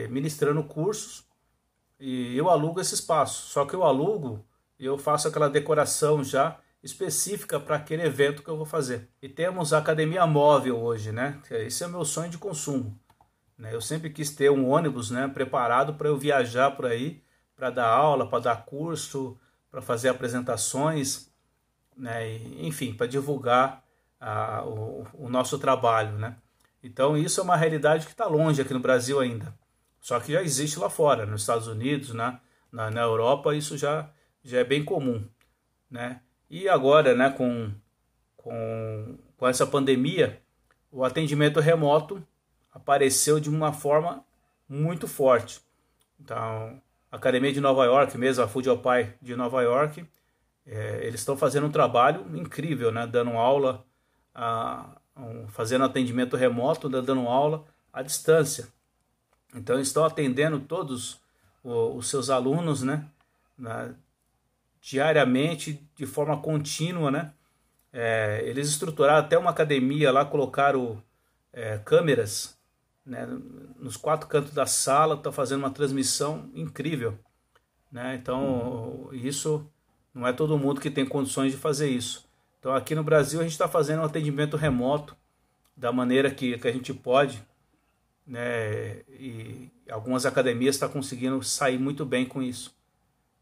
ministrando 0.09 0.63
cursos 0.63 1.23
e 1.99 2.35
eu 2.35 2.49
alugo 2.49 2.81
esse 2.81 2.95
espaço. 2.95 3.47
Só 3.47 3.65
que 3.65 3.73
eu 3.73 3.83
alugo 3.83 4.43
e 4.43 4.56
eu 4.85 4.97
faço 4.97 5.27
aquela 5.27 5.49
decoração 5.49 6.23
já 6.23 6.59
específica 6.83 7.59
para 7.59 7.75
aquele 7.75 8.03
evento 8.03 8.43
que 8.43 8.49
eu 8.49 8.57
vou 8.57 8.65
fazer. 8.65 9.09
E 9.21 9.27
temos 9.27 9.73
a 9.73 9.79
academia 9.79 10.25
móvel 10.27 10.79
hoje, 10.79 11.11
né? 11.11 11.41
Esse 11.49 11.83
é 11.83 11.87
o 11.87 11.89
meu 11.89 12.05
sonho 12.05 12.29
de 12.29 12.37
consumo. 12.37 12.97
Né? 13.57 13.73
Eu 13.73 13.81
sempre 13.81 14.09
quis 14.09 14.29
ter 14.29 14.51
um 14.51 14.69
ônibus 14.69 15.09
né, 15.09 15.27
preparado 15.27 15.95
para 15.95 16.07
eu 16.07 16.17
viajar 16.17 16.71
por 16.71 16.85
aí, 16.85 17.23
para 17.55 17.71
dar 17.71 17.87
aula, 17.87 18.29
para 18.29 18.39
dar 18.39 18.65
curso, 18.65 19.37
para 19.71 19.81
fazer 19.81 20.09
apresentações, 20.09 21.31
né? 21.95 22.29
E, 22.29 22.67
enfim, 22.67 22.93
para 22.93 23.07
divulgar 23.07 23.83
a, 24.19 24.63
o, 24.63 25.07
o, 25.13 25.29
nosso 25.29 25.57
trabalho. 25.57 26.17
Né? 26.17 26.35
Então 26.83 27.17
isso 27.17 27.39
é 27.39 27.43
uma 27.43 27.55
realidade 27.55 28.05
que 28.05 28.11
está 28.11 28.27
longe 28.27 28.61
aqui 28.61 28.73
no 28.73 28.79
Brasil 28.79 29.19
ainda. 29.19 29.53
Só 29.99 30.19
que 30.19 30.33
já 30.33 30.41
existe 30.41 30.79
lá 30.79 30.89
fora, 30.89 31.25
nos 31.25 31.41
Estados 31.41 31.67
Unidos, 31.67 32.13
né? 32.13 32.39
na, 32.71 32.91
na 32.91 33.01
Europa, 33.01 33.55
isso 33.55 33.77
já, 33.77 34.09
já 34.47 34.59
é 34.59 34.63
bem 34.63 34.83
comum. 34.83 35.27
Né? 35.91 36.21
E 36.49 36.69
agora, 36.69 37.13
né, 37.13 37.29
com, 37.29 37.71
com, 38.37 39.17
com 39.35 39.47
essa 39.47 39.67
pandemia, 39.67 40.41
o 40.89 41.03
atendimento 41.03 41.59
remoto 41.59 42.25
apareceu 42.71 43.39
de 43.41 43.49
uma 43.49 43.73
forma 43.73 44.23
muito 44.67 45.07
forte. 45.07 45.59
Então, 46.19 46.81
a 47.11 47.15
Academia 47.17 47.51
de 47.51 47.59
Nova 47.59 47.83
York, 47.85 48.17
mesmo 48.17 48.43
a 48.43 48.47
Food 48.47 48.69
Pai 48.77 49.13
de 49.21 49.35
Nova 49.35 49.61
York, 49.61 50.05
é, 50.65 51.05
eles 51.05 51.19
estão 51.19 51.35
fazendo 51.35 51.67
um 51.67 51.71
trabalho 51.71 52.25
incrível, 52.37 52.89
né? 52.89 53.05
dando 53.05 53.31
aula, 53.31 53.85
a, 54.33 54.97
um, 55.17 55.47
fazendo 55.49 55.83
atendimento 55.83 56.37
remoto, 56.37 56.89
né? 56.89 57.01
dando 57.01 57.27
aula 57.27 57.65
à 57.91 58.01
distância. 58.01 58.69
Então, 59.53 59.77
estão 59.79 60.05
atendendo 60.05 60.59
todos 60.59 61.19
os, 61.63 61.97
os 61.97 62.09
seus 62.09 62.29
alunos 62.29 62.81
né? 62.81 63.05
Na, 63.57 63.93
diariamente, 64.87 65.85
de 65.95 66.05
forma 66.05 66.37
contínua. 66.37 67.11
Né? 67.11 67.33
É, 67.91 68.41
eles 68.45 68.69
estruturaram 68.69 69.19
até 69.19 69.37
uma 69.37 69.49
academia 69.49 70.11
lá, 70.11 70.23
colocaram 70.23 71.03
é, 71.51 71.77
câmeras 71.79 72.57
né, 73.05 73.27
nos 73.77 73.97
quatro 73.97 74.29
cantos 74.29 74.53
da 74.53 74.65
sala, 74.65 75.15
está 75.15 75.31
fazendo 75.31 75.59
uma 75.59 75.71
transmissão 75.71 76.49
incrível. 76.53 77.19
Né? 77.91 78.15
Então, 78.15 79.09
uhum. 79.11 79.13
isso 79.13 79.69
não 80.13 80.25
é 80.25 80.31
todo 80.31 80.57
mundo 80.57 80.79
que 80.79 80.89
tem 80.89 81.05
condições 81.05 81.51
de 81.51 81.57
fazer 81.57 81.89
isso. 81.89 82.25
Então, 82.57 82.73
aqui 82.73 82.95
no 82.95 83.03
Brasil, 83.03 83.39
a 83.41 83.43
gente 83.43 83.51
está 83.51 83.67
fazendo 83.67 84.01
um 84.01 84.05
atendimento 84.05 84.55
remoto 84.55 85.17
da 85.75 85.91
maneira 85.91 86.31
que, 86.31 86.57
que 86.57 86.67
a 86.67 86.71
gente 86.71 86.93
pode. 86.93 87.43
Né? 88.25 89.01
E 89.09 89.69
algumas 89.89 90.25
academias 90.25 90.75
estão 90.75 90.87
tá 90.87 90.93
conseguindo 90.93 91.43
sair 91.43 91.77
muito 91.77 92.05
bem 92.05 92.25
com 92.25 92.41
isso. 92.41 92.76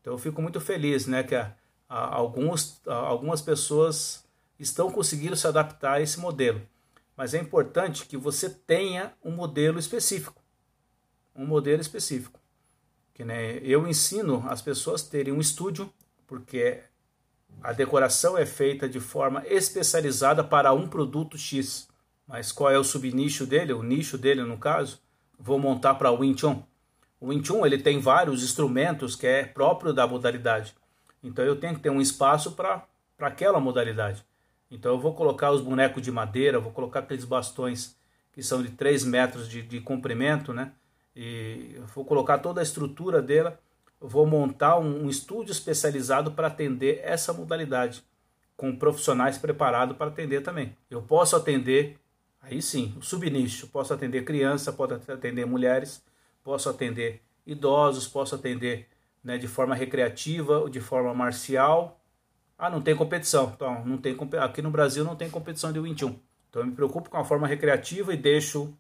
Então, 0.05 0.13
eu 0.13 0.19
fico 0.19 0.39
muito 0.39 0.61
feliz 0.61 1.07
né, 1.07 1.23
que 1.23 1.33
a, 1.33 1.55
a, 1.89 2.15
alguns, 2.15 2.79
a, 2.85 2.93
algumas 2.93 3.41
pessoas 3.41 4.23
estão 4.59 4.91
conseguindo 4.91 5.35
se 5.35 5.47
adaptar 5.47 5.93
a 5.93 6.01
esse 6.01 6.19
modelo 6.19 6.61
mas 7.15 7.33
é 7.33 7.39
importante 7.39 8.05
que 8.05 8.17
você 8.17 8.49
tenha 8.49 9.13
um 9.23 9.31
modelo 9.31 9.79
específico. 9.79 10.41
Um 11.35 11.45
modelo 11.45 11.81
específico. 11.81 12.39
Que, 13.13 13.23
né, 13.23 13.57
eu 13.59 13.87
ensino 13.87 14.45
as 14.49 14.61
pessoas 14.61 15.01
terem 15.01 15.33
um 15.33 15.39
estúdio, 15.39 15.91
porque 16.27 16.81
a 17.63 17.71
decoração 17.71 18.37
é 18.37 18.45
feita 18.45 18.89
de 18.89 18.99
forma 18.99 19.43
especializada 19.47 20.43
para 20.43 20.73
um 20.73 20.87
produto 20.87 21.37
X. 21.37 21.87
Mas 22.27 22.51
qual 22.51 22.71
é 22.71 22.77
o 22.77 22.83
subnicho 22.83 23.45
dele, 23.45 23.71
o 23.71 23.83
nicho 23.83 24.17
dele 24.17 24.43
no 24.43 24.57
caso? 24.57 24.99
Vou 25.39 25.57
montar 25.57 25.95
para 25.95 26.09
Chun. 26.37 26.63
O 27.25 27.29
Wing 27.29 27.43
Chun 27.43 27.65
ele 27.65 27.79
tem 27.79 27.99
vários 27.99 28.43
instrumentos 28.43 29.15
que 29.15 29.25
é 29.25 29.43
próprio 29.45 29.91
da 29.91 30.05
modalidade. 30.05 30.75
Então 31.23 31.43
eu 31.43 31.55
tenho 31.55 31.73
que 31.73 31.79
ter 31.79 31.89
um 31.89 31.99
espaço 31.99 32.51
para 32.51 32.85
aquela 33.17 33.59
modalidade. 33.59 34.23
Então 34.69 34.91
eu 34.91 34.99
vou 34.99 35.11
colocar 35.15 35.49
os 35.49 35.59
bonecos 35.59 36.03
de 36.03 36.11
madeira, 36.11 36.59
vou 36.59 36.71
colocar 36.71 36.99
aqueles 36.99 37.25
bastões 37.25 37.95
que 38.31 38.43
são 38.43 38.61
de 38.61 38.69
3 38.69 39.05
metros 39.05 39.49
de, 39.49 39.63
de 39.63 39.81
comprimento, 39.81 40.53
né? 40.53 40.71
E 41.15 41.81
vou 41.95 42.05
colocar 42.05 42.37
toda 42.37 42.61
a 42.61 42.63
estrutura 42.63 43.23
dela, 43.23 43.59
vou 43.99 44.27
montar 44.27 44.77
um, 44.77 45.05
um 45.05 45.09
estúdio 45.09 45.51
especializado 45.51 46.33
para 46.33 46.45
atender 46.45 47.01
essa 47.03 47.33
modalidade, 47.33 48.03
com 48.55 48.75
profissionais 48.75 49.35
preparados 49.35 49.97
para 49.97 50.11
atender 50.11 50.43
também. 50.43 50.77
Eu 50.91 51.01
posso 51.01 51.35
atender, 51.35 51.97
aí 52.39 52.61
sim, 52.61 52.93
o 52.99 53.01
subnicho, 53.01 53.65
posso 53.69 53.95
atender 53.95 54.23
criança, 54.25 54.71
posso 54.71 54.93
atender 55.11 55.47
mulheres, 55.47 56.03
posso 56.45 56.69
atender 56.69 57.23
idosos, 57.45 58.07
posso 58.07 58.35
atender 58.35 58.87
né, 59.23 59.37
de 59.39 59.47
forma 59.47 59.73
recreativa, 59.73 60.69
de 60.69 60.79
forma 60.79 61.11
marcial, 61.11 61.99
ah, 62.55 62.69
não 62.69 62.81
tem 62.81 62.95
competição. 62.95 63.51
Então, 63.55 63.83
não 63.83 63.97
tem 63.97 64.15
aqui 64.39 64.61
no 64.61 64.69
Brasil 64.69 65.03
não 65.03 65.15
tem 65.15 65.29
competição 65.29 65.73
de 65.73 65.79
Wing 65.79 65.99
Chun. 65.99 66.15
Então 66.47 66.61
eu 66.61 66.67
me 66.67 66.75
preocupo 66.75 67.09
com 67.09 67.17
a 67.17 67.25
forma 67.25 67.47
recreativa 67.47 68.13
e 68.13 68.17
deixo 68.17 68.71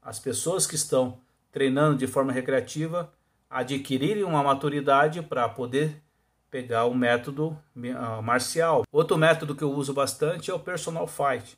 as 0.00 0.18
pessoas 0.18 0.66
que 0.66 0.74
estão 0.74 1.20
treinando 1.52 1.98
de 1.98 2.06
forma 2.06 2.32
recreativa 2.32 3.12
adquirirem 3.48 4.24
uma 4.24 4.42
maturidade 4.42 5.20
para 5.22 5.46
poder 5.48 6.02
pegar 6.50 6.86
o 6.86 6.94
método 6.94 7.56
uh, 7.76 8.22
marcial. 8.22 8.84
Outro 8.90 9.18
método 9.18 9.54
que 9.54 9.62
eu 9.62 9.70
uso 9.70 9.92
bastante 9.92 10.50
é 10.50 10.54
o 10.54 10.58
personal 10.58 11.06
fight. 11.06 11.56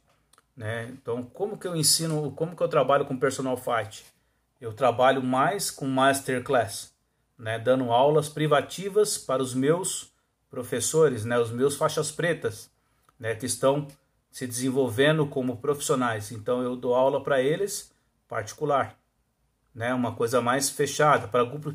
Né? 0.56 0.88
Então, 0.92 1.22
como 1.22 1.56
que 1.56 1.66
eu 1.66 1.74
ensino, 1.74 2.32
como 2.32 2.54
que 2.54 2.62
eu 2.62 2.68
trabalho 2.68 3.04
com 3.04 3.16
personal 3.16 3.56
fight? 3.56 4.04
Eu 4.64 4.72
trabalho 4.72 5.22
mais 5.22 5.70
com 5.70 5.86
masterclass, 5.86 6.90
né? 7.38 7.58
dando 7.58 7.92
aulas 7.92 8.30
privativas 8.30 9.18
para 9.18 9.42
os 9.42 9.52
meus 9.52 10.10
professores, 10.48 11.22
né, 11.22 11.38
os 11.38 11.50
meus 11.50 11.76
faixas 11.76 12.10
pretas, 12.10 12.70
né, 13.18 13.34
que 13.34 13.44
estão 13.44 13.86
se 14.30 14.46
desenvolvendo 14.46 15.26
como 15.26 15.58
profissionais. 15.58 16.32
Então 16.32 16.62
eu 16.62 16.76
dou 16.76 16.94
aula 16.94 17.22
para 17.22 17.42
eles 17.42 17.92
particular, 18.26 18.96
né, 19.74 19.92
uma 19.92 20.14
coisa 20.14 20.40
mais 20.40 20.70
fechada 20.70 21.28
para 21.28 21.44
grupos, 21.44 21.74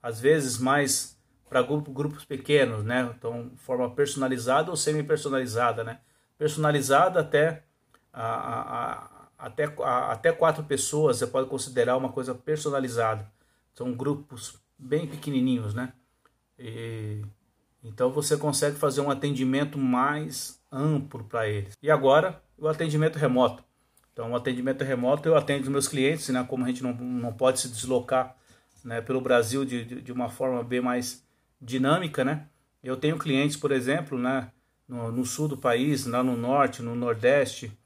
às 0.00 0.20
vezes 0.20 0.58
mais 0.58 1.18
para 1.48 1.60
grupos 1.60 2.24
pequenos, 2.24 2.84
né, 2.84 3.12
então 3.18 3.50
forma 3.56 3.90
personalizada 3.90 4.70
ou 4.70 4.76
semi 4.76 5.02
personalizada, 5.02 5.82
né, 5.82 5.98
personalizada 6.38 7.18
até 7.18 7.64
a, 8.12 8.26
a 8.26 9.11
até, 9.42 9.64
a, 9.82 10.12
até 10.12 10.30
quatro 10.30 10.62
pessoas 10.62 11.18
você 11.18 11.26
pode 11.26 11.48
considerar 11.48 11.96
uma 11.96 12.12
coisa 12.12 12.34
personalizada. 12.34 13.30
São 13.74 13.92
grupos 13.92 14.54
bem 14.78 15.06
pequenininhos, 15.06 15.74
né? 15.74 15.92
E 16.58 17.22
então 17.82 18.12
você 18.12 18.36
consegue 18.36 18.76
fazer 18.76 19.00
um 19.00 19.10
atendimento 19.10 19.76
mais 19.76 20.62
amplo 20.70 21.24
para 21.24 21.48
eles. 21.48 21.74
E 21.82 21.90
agora, 21.90 22.40
o 22.56 22.68
atendimento 22.68 23.18
remoto. 23.18 23.64
Então, 24.12 24.30
o 24.30 24.36
atendimento 24.36 24.84
remoto 24.84 25.28
eu 25.28 25.36
atendo 25.36 25.62
os 25.62 25.68
meus 25.68 25.88
clientes, 25.88 26.28
né, 26.28 26.44
como 26.48 26.64
a 26.64 26.68
gente 26.68 26.82
não, 26.82 26.92
não 26.92 27.32
pode 27.32 27.58
se 27.58 27.68
deslocar 27.68 28.36
né, 28.84 29.00
pelo 29.00 29.20
Brasil 29.20 29.64
de, 29.64 29.84
de, 29.84 30.02
de 30.02 30.12
uma 30.12 30.28
forma 30.28 30.62
bem 30.62 30.80
mais 30.80 31.26
dinâmica, 31.60 32.24
né? 32.24 32.46
Eu 32.82 32.96
tenho 32.96 33.18
clientes, 33.18 33.56
por 33.56 33.72
exemplo, 33.72 34.18
né, 34.18 34.52
no, 34.86 35.10
no, 35.10 35.24
sul 35.24 35.48
do 35.48 35.56
país, 35.56 36.06
lá 36.06 36.22
no 36.22 36.36
norte, 36.36 36.82
no 36.82 36.94
nordeste, 36.94 37.76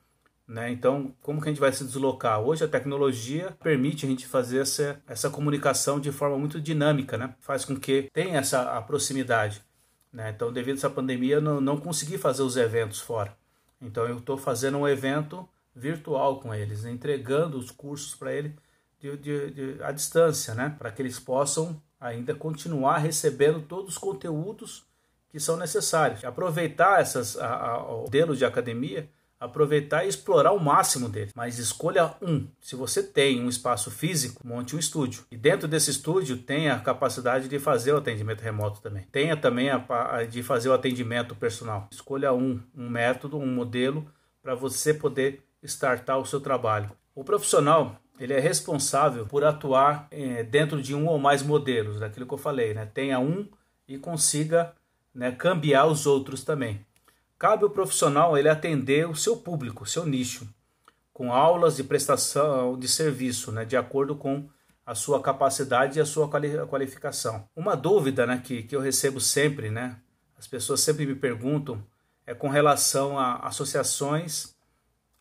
né? 0.46 0.70
Então, 0.70 1.14
como 1.20 1.40
que 1.40 1.48
a 1.48 1.52
gente 1.52 1.60
vai 1.60 1.72
se 1.72 1.84
deslocar? 1.84 2.40
Hoje 2.40 2.64
a 2.64 2.68
tecnologia 2.68 3.56
permite 3.62 4.06
a 4.06 4.08
gente 4.08 4.26
fazer 4.26 4.60
essa, 4.60 5.02
essa 5.06 5.28
comunicação 5.28 5.98
de 5.98 6.12
forma 6.12 6.38
muito 6.38 6.60
dinâmica, 6.60 7.18
né? 7.18 7.34
Faz 7.40 7.64
com 7.64 7.74
que 7.74 8.08
tenha 8.12 8.38
essa 8.38 8.80
proximidade. 8.82 9.64
Né? 10.12 10.30
Então, 10.30 10.52
devido 10.52 10.76
a 10.76 10.78
essa 10.78 10.90
pandemia, 10.90 11.40
não, 11.40 11.60
não 11.60 11.76
consegui 11.78 12.16
fazer 12.16 12.42
os 12.42 12.56
eventos 12.56 13.00
fora. 13.00 13.36
Então, 13.80 14.06
eu 14.06 14.18
estou 14.18 14.38
fazendo 14.38 14.78
um 14.78 14.88
evento 14.88 15.48
virtual 15.74 16.40
com 16.40 16.54
eles, 16.54 16.84
entregando 16.84 17.58
os 17.58 17.70
cursos 17.70 18.14
para 18.14 18.32
eles 18.32 18.52
de, 18.98 19.16
de, 19.16 19.50
de, 19.50 19.82
à 19.82 19.92
distância, 19.92 20.54
né? 20.54 20.74
para 20.78 20.90
que 20.90 21.02
eles 21.02 21.18
possam 21.18 21.80
ainda 22.00 22.34
continuar 22.34 22.98
recebendo 22.98 23.60
todos 23.60 23.94
os 23.94 23.98
conteúdos 23.98 24.86
que 25.28 25.40
são 25.40 25.56
necessários. 25.56 26.24
Aproveitar 26.24 27.00
essas, 27.00 27.36
a, 27.36 27.54
a, 27.54 27.92
o 27.92 28.02
modelo 28.02 28.34
de 28.34 28.44
academia 28.44 29.10
aproveitar 29.38 30.04
e 30.04 30.08
explorar 30.08 30.52
o 30.52 30.60
máximo 30.60 31.08
dele. 31.08 31.30
Mas 31.34 31.58
escolha 31.58 32.14
um. 32.22 32.46
Se 32.60 32.74
você 32.74 33.02
tem 33.02 33.40
um 33.40 33.48
espaço 33.48 33.90
físico, 33.90 34.46
monte 34.46 34.74
um 34.74 34.78
estúdio. 34.78 35.24
E 35.30 35.36
dentro 35.36 35.68
desse 35.68 35.90
estúdio 35.90 36.38
tenha 36.38 36.74
a 36.74 36.80
capacidade 36.80 37.48
de 37.48 37.58
fazer 37.58 37.92
o 37.92 37.98
atendimento 37.98 38.40
remoto 38.40 38.80
também. 38.80 39.04
Tenha 39.12 39.36
também 39.36 39.70
a, 39.70 39.84
a 39.88 40.24
de 40.24 40.42
fazer 40.42 40.68
o 40.68 40.74
atendimento 40.74 41.34
personal. 41.34 41.88
Escolha 41.90 42.32
um, 42.32 42.60
um 42.76 42.88
método, 42.88 43.38
um 43.38 43.46
modelo 43.46 44.06
para 44.42 44.54
você 44.54 44.94
poder 44.94 45.42
startar 45.62 46.18
o 46.18 46.26
seu 46.26 46.40
trabalho. 46.40 46.90
O 47.14 47.24
profissional 47.24 48.00
ele 48.18 48.32
é 48.32 48.40
responsável 48.40 49.26
por 49.26 49.44
atuar 49.44 50.08
é, 50.10 50.42
dentro 50.42 50.80
de 50.80 50.94
um 50.94 51.06
ou 51.06 51.18
mais 51.18 51.42
modelos, 51.42 52.00
daquilo 52.00 52.26
que 52.26 52.34
eu 52.34 52.38
falei, 52.38 52.72
né? 52.72 52.86
Tenha 52.86 53.18
um 53.18 53.46
e 53.86 53.98
consiga 53.98 54.72
né, 55.14 55.32
cambiar 55.32 55.86
os 55.86 56.06
outros 56.06 56.42
também. 56.42 56.85
Cabe 57.38 57.64
ao 57.64 57.70
profissional 57.70 58.36
ele 58.36 58.48
atender 58.48 59.08
o 59.08 59.14
seu 59.14 59.36
público, 59.36 59.84
seu 59.86 60.06
nicho, 60.06 60.48
com 61.12 61.32
aulas 61.32 61.76
de 61.76 61.84
prestação 61.84 62.78
de 62.78 62.88
serviço, 62.88 63.52
né, 63.52 63.64
de 63.64 63.76
acordo 63.76 64.16
com 64.16 64.48
a 64.84 64.94
sua 64.94 65.20
capacidade 65.20 65.98
e 65.98 66.02
a 66.02 66.06
sua 66.06 66.30
qualificação. 66.68 67.48
Uma 67.54 67.76
dúvida 67.76 68.26
né, 68.26 68.40
que, 68.42 68.62
que 68.62 68.76
eu 68.76 68.80
recebo 68.80 69.20
sempre, 69.20 69.70
né, 69.70 70.00
as 70.38 70.46
pessoas 70.46 70.80
sempre 70.80 71.04
me 71.04 71.14
perguntam, 71.14 71.84
é 72.26 72.34
com 72.34 72.48
relação 72.48 73.18
a 73.18 73.46
associações, 73.46 74.54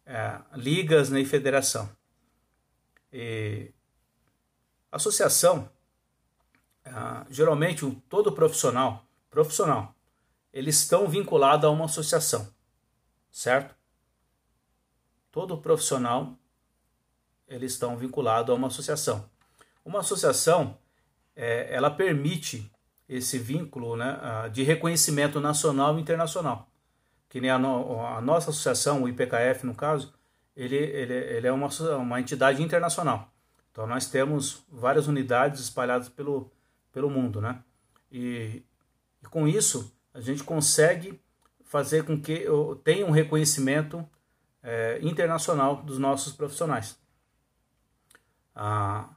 é, 0.05 0.39
ligas 0.53 1.09
né, 1.09 1.21
e 1.21 1.25
federação. 1.25 1.89
E 3.11 3.71
associação, 4.91 5.69
é, 6.83 6.91
geralmente 7.29 7.89
todo 8.09 8.31
profissional, 8.31 9.05
profissional, 9.29 9.94
eles 10.55 10.79
estão 10.79 11.05
vinculados 11.05 11.65
a 11.65 11.69
uma 11.69 11.83
associação, 11.83 12.47
certo? 13.29 13.75
Todo 15.29 15.57
profissional, 15.57 16.33
eles 17.45 17.73
estão 17.73 17.97
vinculados 17.97 18.49
a 18.49 18.53
uma 18.53 18.67
associação. 18.67 19.29
Uma 19.83 19.99
associação, 19.99 20.77
é, 21.35 21.75
ela 21.75 21.91
permite 21.91 22.71
esse 23.07 23.37
vínculo 23.37 23.97
né, 23.97 24.17
de 24.53 24.63
reconhecimento 24.63 25.41
nacional 25.41 25.97
e 25.97 26.01
internacional. 26.01 26.69
Que 27.27 27.41
nem 27.41 27.49
a, 27.49 27.59
no, 27.59 27.99
a 28.05 28.21
nossa 28.21 28.49
associação, 28.49 29.03
o 29.03 29.09
IPKF 29.09 29.65
no 29.65 29.75
caso, 29.75 30.13
ele, 30.55 30.77
ele, 30.77 31.13
ele 31.13 31.47
é 31.47 31.51
uma, 31.51 31.67
uma 31.97 32.21
entidade 32.21 32.63
internacional. 32.63 33.29
Então 33.73 33.85
nós 33.85 34.09
temos 34.09 34.63
várias 34.71 35.05
unidades 35.05 35.59
espalhadas 35.59 36.07
pelo, 36.07 36.49
pelo 36.93 37.09
mundo. 37.09 37.41
Né? 37.41 37.61
E, 38.09 38.63
e 39.21 39.25
com 39.29 39.45
isso 39.45 39.93
a 40.15 40.21
gente 40.21 40.45
consegue 40.45 41.21
fazer 41.65 42.05
com 42.05 42.19
que 42.19 42.45
tenha 42.85 43.05
um 43.05 43.11
reconhecimento 43.11 44.07
é, 44.63 44.97
internacional 45.01 45.75
dos 45.83 45.99
nossos 45.99 46.31
profissionais. 46.31 46.97
Ah, 48.55 49.09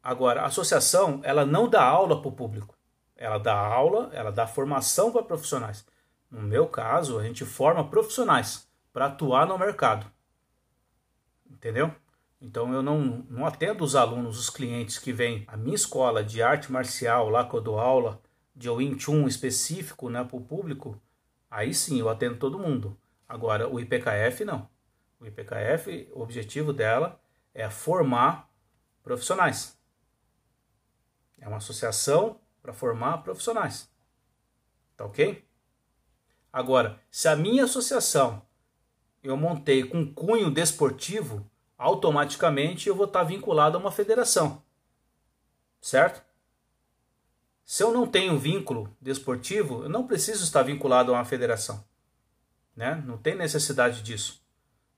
agora, 0.00 0.42
a 0.42 0.46
associação 0.46 1.20
ela 1.24 1.44
não 1.44 1.68
dá 1.68 1.82
aula 1.82 2.20
para 2.20 2.28
o 2.28 2.32
público, 2.32 2.78
ela 3.16 3.38
dá 3.38 3.56
aula, 3.56 4.08
ela 4.12 4.30
dá 4.30 4.46
formação 4.46 5.10
para 5.10 5.24
profissionais. 5.24 5.84
No 6.30 6.42
meu 6.42 6.68
caso, 6.68 7.18
a 7.18 7.24
gente 7.24 7.44
forma 7.44 7.90
profissionais 7.90 8.68
para 8.92 9.06
atuar 9.06 9.46
no 9.48 9.58
mercado. 9.58 10.06
Entendeu? 11.50 11.92
Então 12.40 12.72
eu 12.72 12.82
não, 12.82 13.26
não 13.28 13.44
atendo 13.44 13.82
os 13.82 13.96
alunos, 13.96 14.38
os 14.38 14.48
clientes 14.48 14.96
que 14.96 15.12
vêm 15.12 15.44
à 15.48 15.56
minha 15.56 15.74
escola 15.74 16.22
de 16.22 16.40
arte 16.40 16.70
marcial, 16.70 17.28
lá 17.28 17.44
que 17.48 17.54
eu 17.54 17.60
dou 17.60 17.80
aula, 17.80 18.22
de 18.54 18.68
Wing 18.68 18.98
Chun 18.98 19.26
específico 19.26 20.08
né, 20.08 20.22
para 20.22 20.36
o 20.36 20.40
público, 20.40 21.00
aí 21.50 21.72
sim 21.72 21.98
eu 21.98 22.08
atendo 22.08 22.38
todo 22.38 22.58
mundo. 22.58 22.96
Agora, 23.28 23.68
o 23.68 23.80
IPKF 23.80 24.44
não. 24.44 24.68
O 25.18 25.26
IPKF, 25.26 26.10
o 26.12 26.20
objetivo 26.20 26.72
dela 26.72 27.20
é 27.54 27.68
formar 27.70 28.50
profissionais. 29.02 29.78
É 31.38 31.48
uma 31.48 31.56
associação 31.56 32.40
para 32.60 32.72
formar 32.72 33.18
profissionais. 33.18 33.90
Tá 34.96 35.04
ok? 35.04 35.44
Agora, 36.52 37.00
se 37.10 37.28
a 37.28 37.34
minha 37.34 37.64
associação 37.64 38.42
eu 39.22 39.36
montei 39.36 39.84
com 39.84 40.12
cunho 40.12 40.50
desportivo, 40.50 41.48
automaticamente 41.78 42.88
eu 42.88 42.94
vou 42.94 43.06
estar 43.06 43.22
vinculado 43.22 43.76
a 43.76 43.80
uma 43.80 43.90
federação. 43.90 44.62
Certo? 45.80 46.22
Se 47.72 47.82
eu 47.82 47.90
não 47.90 48.06
tenho 48.06 48.38
vínculo 48.38 48.94
desportivo, 49.00 49.84
eu 49.84 49.88
não 49.88 50.06
preciso 50.06 50.44
estar 50.44 50.62
vinculado 50.62 51.10
a 51.10 51.16
uma 51.16 51.24
federação. 51.24 51.82
Né? 52.76 53.02
Não 53.06 53.16
tem 53.16 53.34
necessidade 53.34 54.02
disso. 54.02 54.42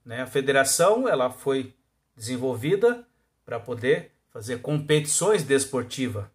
Né? 0.05 0.23
A 0.23 0.27
federação 0.27 1.09
ela 1.09 1.31
foi 1.31 1.73
desenvolvida 2.17 3.07
para 3.45 3.61
poder 3.61 4.11
fazer 4.29 4.61
competições 4.61 5.45
desportivas. 5.45 6.27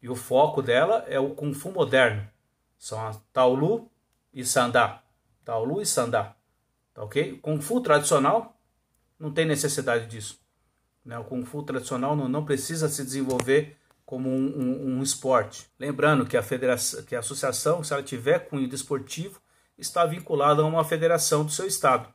E 0.00 0.08
o 0.08 0.14
foco 0.14 0.62
dela 0.62 1.04
é 1.08 1.18
o 1.18 1.30
Kung 1.30 1.52
Fu 1.52 1.72
moderno. 1.72 2.24
São 2.78 3.04
a 3.04 3.12
Taolu 3.32 3.90
e 4.32 4.44
Sandá. 4.44 5.02
Taolu 5.44 5.82
e 5.82 5.86
Sandá. 5.86 6.36
Tá 6.94 7.02
ok? 7.02 7.40
Kung 7.42 7.60
Fu 7.60 7.80
tradicional 7.80 8.56
não 9.18 9.32
tem 9.32 9.44
necessidade 9.44 10.06
disso. 10.06 10.38
Né? 11.04 11.18
O 11.18 11.24
Kung 11.24 11.44
Fu 11.44 11.64
tradicional 11.64 12.14
não, 12.14 12.28
não 12.28 12.44
precisa 12.44 12.88
se 12.88 13.04
desenvolver 13.04 13.76
como 14.04 14.28
um, 14.28 14.46
um, 14.58 14.98
um, 14.98 15.02
esporte. 15.02 15.66
Lembrando 15.78 16.26
que 16.26 16.36
a, 16.36 16.42
federação, 16.42 17.02
que 17.04 17.16
a 17.16 17.20
associação, 17.20 17.82
se 17.82 17.92
ela 17.92 18.02
tiver 18.02 18.40
cunho 18.40 18.68
desportivo, 18.68 19.40
está 19.78 20.04
vinculada 20.04 20.62
a 20.62 20.66
uma 20.66 20.84
federação 20.84 21.44
do 21.44 21.50
seu 21.50 21.66
estado. 21.66 22.08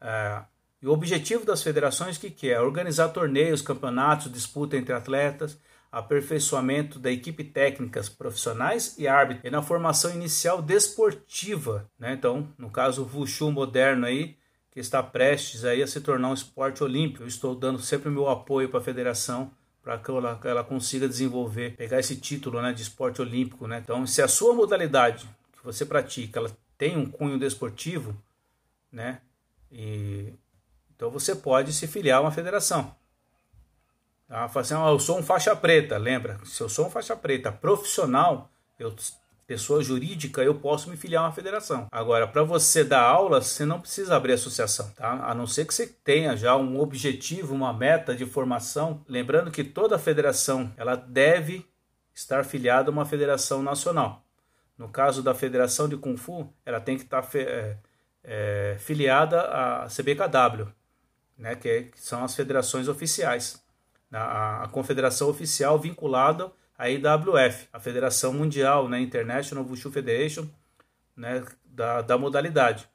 É, 0.00 0.42
e 0.80 0.86
o 0.86 0.92
objetivo 0.92 1.44
das 1.44 1.62
federações 1.62 2.16
que, 2.16 2.30
que 2.30 2.50
é? 2.50 2.60
Organizar 2.60 3.08
torneios, 3.08 3.60
campeonatos, 3.60 4.32
disputa 4.32 4.76
entre 4.76 4.94
atletas, 4.94 5.58
aperfeiçoamento 5.92 6.98
da 6.98 7.10
equipe 7.10 7.42
técnicas 7.42 8.08
profissionais 8.08 8.96
e 8.96 9.08
árbitros, 9.08 9.46
e 9.46 9.50
na 9.50 9.60
formação 9.60 10.14
inicial 10.14 10.62
desportiva. 10.62 11.90
Né? 11.98 12.12
Então, 12.12 12.48
no 12.56 12.70
caso, 12.70 13.02
o 13.02 13.18
Wushu 13.18 13.50
moderno 13.50 14.06
aí, 14.06 14.36
que 14.70 14.78
está 14.78 15.02
prestes 15.02 15.64
aí 15.64 15.82
a 15.82 15.86
se 15.86 16.00
tornar 16.00 16.28
um 16.28 16.34
esporte 16.34 16.82
olímpico. 16.84 17.24
Eu 17.24 17.28
estou 17.28 17.54
dando 17.56 17.80
sempre 17.80 18.08
o 18.08 18.12
meu 18.12 18.28
apoio 18.28 18.68
para 18.68 18.78
a 18.78 18.82
federação 18.82 19.50
para 19.90 19.98
que 19.98 20.08
ela, 20.08 20.40
ela, 20.44 20.62
consiga 20.62 21.08
desenvolver, 21.08 21.74
pegar 21.74 21.98
esse 21.98 22.14
título 22.14 22.62
né, 22.62 22.72
de 22.72 22.80
esporte 22.80 23.20
olímpico. 23.20 23.66
Né? 23.66 23.80
Então, 23.82 24.06
se 24.06 24.22
a 24.22 24.28
sua 24.28 24.54
modalidade 24.54 25.28
que 25.50 25.64
você 25.64 25.84
pratica 25.84 26.38
ela 26.38 26.56
tem 26.78 26.96
um 26.96 27.10
cunho 27.10 27.36
desportivo, 27.36 28.16
né, 28.92 29.20
e, 29.68 30.32
então 30.94 31.10
você 31.10 31.34
pode 31.34 31.72
se 31.72 31.88
filiar 31.88 32.18
a 32.18 32.20
uma 32.20 32.30
federação. 32.30 32.94
Fala 34.28 34.60
assim, 34.60 34.74
ah, 34.74 34.90
eu 34.90 35.00
sou 35.00 35.18
um 35.18 35.24
faixa 35.24 35.56
preta, 35.56 35.98
lembra? 35.98 36.38
Se 36.44 36.62
eu 36.62 36.68
sou 36.68 36.86
um 36.86 36.90
faixa 36.90 37.16
preta 37.16 37.50
profissional, 37.50 38.48
eu 38.78 38.94
pessoa 39.50 39.82
jurídica, 39.82 40.44
eu 40.44 40.54
posso 40.54 40.88
me 40.88 40.96
filiar 40.96 41.24
a 41.24 41.26
uma 41.26 41.32
federação. 41.32 41.88
Agora, 41.90 42.24
para 42.24 42.44
você 42.44 42.84
dar 42.84 43.02
aula, 43.02 43.42
você 43.42 43.64
não 43.64 43.80
precisa 43.80 44.14
abrir 44.14 44.34
associação, 44.34 44.88
tá? 44.90 45.28
A 45.28 45.34
não 45.34 45.44
ser 45.44 45.66
que 45.66 45.74
você 45.74 45.88
tenha 45.88 46.36
já 46.36 46.56
um 46.56 46.78
objetivo, 46.78 47.52
uma 47.52 47.72
meta 47.72 48.14
de 48.14 48.24
formação. 48.24 49.04
Lembrando 49.08 49.50
que 49.50 49.64
toda 49.64 49.98
federação, 49.98 50.72
ela 50.76 50.94
deve 50.94 51.66
estar 52.14 52.44
filiada 52.44 52.90
a 52.90 52.92
uma 52.92 53.04
federação 53.04 53.60
nacional. 53.60 54.22
No 54.78 54.88
caso 54.88 55.20
da 55.20 55.34
Federação 55.34 55.88
de 55.88 55.96
Kung 55.96 56.16
Fu, 56.16 56.48
ela 56.64 56.78
tem 56.80 56.96
que 56.96 57.02
estar 57.02 57.28
é, 57.34 57.76
é, 58.22 58.76
filiada 58.78 59.40
à 59.40 59.88
CBKW, 59.88 60.68
né, 61.36 61.56
que, 61.56 61.68
é, 61.68 61.82
que, 61.82 62.00
são 62.00 62.22
as 62.22 62.36
federações 62.36 62.86
oficiais. 62.86 63.60
A, 64.12 64.62
a 64.62 64.68
confederação 64.68 65.28
oficial 65.28 65.76
vinculada 65.76 66.52
a 66.80 66.88
IWF, 66.88 67.68
a 67.70 67.78
Federação 67.78 68.32
Mundial, 68.32 68.88
né, 68.88 68.98
International 68.98 69.62
Wushu 69.62 69.92
Federation, 69.92 70.46
né, 71.14 71.44
da, 71.62 72.00
da 72.00 72.16
modalidade, 72.16 72.88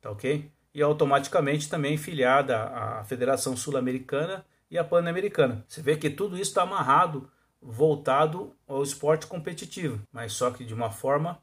tá 0.00 0.10
ok? 0.10 0.50
E 0.72 0.80
automaticamente 0.80 1.68
também 1.68 1.98
filiada 1.98 2.62
à 2.62 3.04
Federação 3.04 3.54
Sul-Americana 3.54 4.46
e 4.70 4.78
à 4.78 4.84
Pan-Americana. 4.84 5.62
Você 5.68 5.82
vê 5.82 5.98
que 5.98 6.08
tudo 6.08 6.36
isso 6.36 6.50
está 6.50 6.62
amarrado, 6.62 7.30
voltado 7.60 8.56
ao 8.66 8.82
esporte 8.82 9.26
competitivo, 9.26 10.00
mas 10.10 10.32
só 10.32 10.50
que 10.50 10.64
de 10.64 10.72
uma 10.72 10.90
forma 10.90 11.42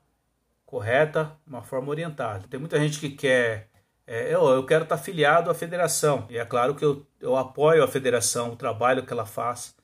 correta, 0.66 1.32
uma 1.46 1.62
forma 1.62 1.90
orientada. 1.90 2.48
Tem 2.50 2.60
muita 2.60 2.80
gente 2.80 3.00
que 3.00 3.12
quer 3.12 3.70
é, 4.08 4.34
eu, 4.34 4.48
eu 4.48 4.66
quero 4.66 4.84
estar 4.84 4.98
tá 4.98 5.04
filiado 5.04 5.52
à 5.52 5.54
federação. 5.54 6.26
E 6.28 6.40
é 6.40 6.46
claro 6.46 6.74
que 6.74 6.84
eu, 6.84 7.06
eu 7.20 7.36
apoio 7.36 7.84
a 7.84 7.88
federação, 7.88 8.54
o 8.54 8.56
trabalho 8.56 9.06
que 9.06 9.14
ela 9.14 9.28
faz, 9.28 9.76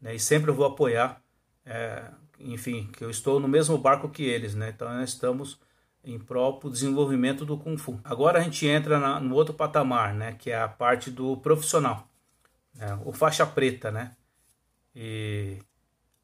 né, 0.00 0.14
e 0.14 0.18
sempre 0.18 0.50
eu 0.50 0.54
vou 0.54 0.66
apoiar 0.66 1.22
é, 1.66 2.04
enfim, 2.38 2.88
que 2.92 3.04
eu 3.04 3.10
estou 3.10 3.40
no 3.40 3.48
mesmo 3.48 3.76
barco 3.76 4.08
que 4.08 4.22
eles, 4.22 4.54
né? 4.54 4.70
Então 4.74 4.88
nós 4.88 5.10
estamos 5.10 5.58
em 6.04 6.18
próprio 6.18 6.70
desenvolvimento 6.70 7.44
do 7.44 7.58
Kung 7.58 7.76
Fu. 7.76 8.00
Agora 8.04 8.38
a 8.38 8.42
gente 8.42 8.64
entra 8.66 9.00
na, 9.00 9.18
no 9.18 9.34
outro 9.34 9.52
patamar, 9.52 10.14
né? 10.14 10.36
Que 10.38 10.50
é 10.52 10.62
a 10.62 10.68
parte 10.68 11.10
do 11.10 11.36
profissional, 11.38 12.08
né? 12.74 12.98
o 13.04 13.12
faixa 13.12 13.44
preta, 13.44 13.90
né? 13.90 14.12
E 14.94 15.58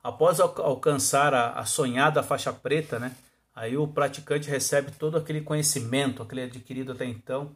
após 0.02 0.38
al 0.40 0.54
alcançar 0.62 1.34
a, 1.34 1.52
a, 1.58 1.64
sonhada 1.64 2.22
faixa 2.22 2.52
preta, 2.52 2.98
né? 2.98 3.14
Aí 3.54 3.76
o 3.76 3.88
praticante 3.88 4.48
recebe 4.48 4.92
todo 4.92 5.18
aquele 5.18 5.40
conhecimento, 5.40 6.22
aquele 6.22 6.42
adquirido 6.44 6.92
até 6.92 7.04
então, 7.04 7.54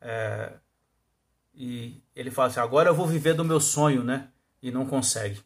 é, 0.00 0.52
e 1.54 2.02
ele 2.14 2.30
fala 2.30 2.48
assim: 2.48 2.60
agora 2.60 2.90
eu 2.90 2.94
vou 2.94 3.06
viver 3.06 3.34
do 3.34 3.44
meu 3.44 3.60
sonho, 3.60 4.02
né? 4.02 4.28
E 4.60 4.70
não 4.70 4.84
consegue. 4.86 5.40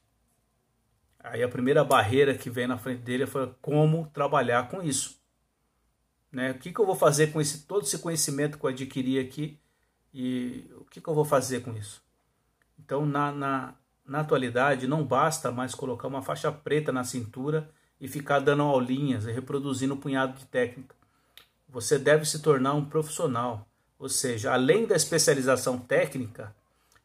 Aí 1.26 1.42
a 1.42 1.48
primeira 1.48 1.82
barreira 1.82 2.34
que 2.34 2.48
vem 2.48 2.66
na 2.66 2.78
frente 2.78 3.02
dele 3.02 3.26
foi 3.26 3.52
como 3.60 4.08
trabalhar 4.12 4.68
com 4.68 4.80
isso. 4.80 5.20
Né? 6.30 6.52
O 6.52 6.58
que, 6.58 6.72
que 6.72 6.80
eu 6.80 6.86
vou 6.86 6.94
fazer 6.94 7.32
com 7.32 7.40
esse, 7.40 7.66
todo 7.66 7.84
esse 7.84 7.98
conhecimento 7.98 8.58
que 8.58 8.64
eu 8.64 8.70
adquiri 8.70 9.18
aqui 9.18 9.58
e 10.14 10.70
o 10.76 10.84
que, 10.84 11.00
que 11.00 11.08
eu 11.08 11.14
vou 11.14 11.24
fazer 11.24 11.60
com 11.60 11.76
isso? 11.76 12.00
Então, 12.78 13.04
na, 13.04 13.32
na, 13.32 13.74
na 14.04 14.20
atualidade, 14.20 14.86
não 14.86 15.04
basta 15.04 15.50
mais 15.50 15.74
colocar 15.74 16.06
uma 16.06 16.22
faixa 16.22 16.52
preta 16.52 16.92
na 16.92 17.02
cintura 17.02 17.68
e 18.00 18.06
ficar 18.06 18.38
dando 18.38 18.62
aulinhas 18.62 19.26
e 19.26 19.32
reproduzindo 19.32 19.94
um 19.94 20.00
punhado 20.00 20.38
de 20.38 20.46
técnica. 20.46 20.94
Você 21.68 21.98
deve 21.98 22.24
se 22.24 22.40
tornar 22.40 22.74
um 22.74 22.84
profissional, 22.84 23.66
ou 23.98 24.08
seja, 24.08 24.52
além 24.52 24.86
da 24.86 24.94
especialização 24.94 25.78
técnica, 25.78 26.54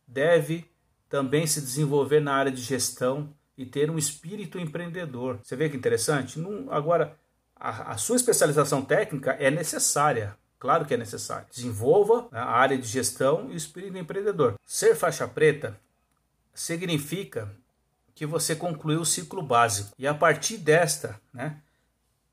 deve 0.07 0.69
também 1.09 1.47
se 1.47 1.59
desenvolver 1.59 2.19
na 2.19 2.35
área 2.35 2.51
de 2.51 2.61
gestão 2.61 3.33
e 3.61 3.65
ter 3.65 3.89
um 3.89 3.97
espírito 3.97 4.59
empreendedor. 4.59 5.39
Você 5.43 5.55
vê 5.55 5.69
que 5.69 5.77
interessante? 5.77 6.39
Não, 6.39 6.71
agora, 6.71 7.15
a, 7.55 7.93
a 7.93 7.97
sua 7.97 8.15
especialização 8.15 8.81
técnica 8.81 9.31
é 9.39 9.51
necessária, 9.51 10.35
Claro 10.61 10.85
que 10.85 10.93
é 10.93 10.97
necessário. 10.97 11.47
Desenvolva 11.51 12.27
né, 12.31 12.39
a 12.39 12.45
área 12.45 12.77
de 12.77 12.87
gestão 12.87 13.49
e 13.49 13.53
o 13.53 13.57
espírito 13.57 13.97
empreendedor. 13.97 14.59
Ser 14.63 14.95
faixa 14.95 15.27
preta 15.27 15.75
significa 16.53 17.51
que 18.13 18.27
você 18.27 18.55
concluiu 18.55 19.01
o 19.01 19.05
ciclo 19.05 19.41
básico. 19.41 19.89
E 19.97 20.05
a 20.05 20.13
partir 20.13 20.59
desta, 20.59 21.19
né, 21.33 21.57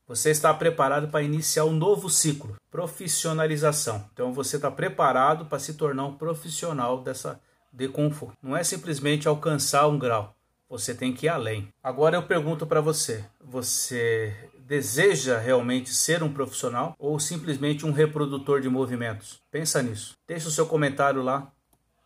você 0.07 0.29
está 0.29 0.53
preparado 0.53 1.07
para 1.07 1.23
iniciar 1.23 1.65
um 1.65 1.73
novo 1.73 2.07
ciclo, 2.07 2.55
profissionalização. 2.69 4.07
Então 4.13 4.31
você 4.31 4.57
está 4.57 4.69
preparado 4.69 5.47
para 5.47 5.57
se 5.57 5.73
tornar 5.73 6.05
um 6.05 6.15
profissional 6.15 7.01
dessa 7.01 7.41
de 7.73 7.87
Kung 7.87 8.11
Fu. 8.11 8.31
Não 8.43 8.55
é 8.55 8.63
simplesmente 8.63 9.27
alcançar 9.27 9.87
um 9.87 9.97
grau. 9.97 10.35
Você 10.69 10.93
tem 10.93 11.11
que 11.11 11.25
ir 11.25 11.29
além. 11.29 11.73
Agora 11.83 12.15
eu 12.15 12.23
pergunto 12.23 12.67
para 12.67 12.79
você: 12.79 13.25
você 13.41 14.51
deseja 14.59 15.39
realmente 15.39 15.89
ser 15.89 16.21
um 16.21 16.31
profissional 16.31 16.95
ou 16.99 17.19
simplesmente 17.19 17.87
um 17.87 17.91
reprodutor 17.91 18.61
de 18.61 18.69
movimentos? 18.69 19.41
Pensa 19.49 19.81
nisso. 19.81 20.15
Deixe 20.27 20.47
o 20.47 20.51
seu 20.51 20.67
comentário 20.67 21.23
lá, 21.23 21.51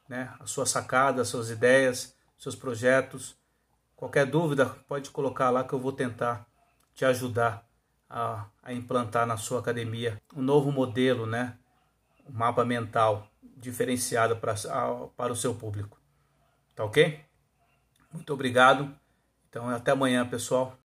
né? 0.08 0.34
A 0.40 0.46
sua 0.46 0.66
sacada, 0.66 1.22
as 1.22 1.28
suas 1.28 1.50
ideias, 1.50 2.16
seus 2.38 2.56
projetos. 2.56 3.36
Qualquer 3.98 4.26
dúvida, 4.26 4.66
pode 4.88 5.10
colocar 5.10 5.50
lá 5.50 5.66
que 5.66 5.74
eu 5.74 5.80
vou 5.80 5.92
tentar 5.92 6.48
te 6.96 7.04
ajudar 7.04 7.68
a, 8.10 8.46
a 8.62 8.74
implantar 8.74 9.26
na 9.28 9.36
sua 9.36 9.60
academia 9.60 10.22
um 10.34 10.42
novo 10.42 10.72
modelo, 10.72 11.26
né? 11.26 11.58
Um 12.30 12.32
mapa 12.32 12.64
mental 12.64 13.28
diferenciado 13.58 14.38
para, 14.38 14.56
para 15.18 15.34
o 15.34 15.36
seu 15.36 15.54
público. 15.54 16.00
Tá 16.74 16.86
ok? 16.86 17.20
Muito 18.14 18.34
obrigado. 18.34 18.96
Então, 19.50 19.70
até 19.70 19.92
amanhã, 19.92 20.28
pessoal. 20.28 20.83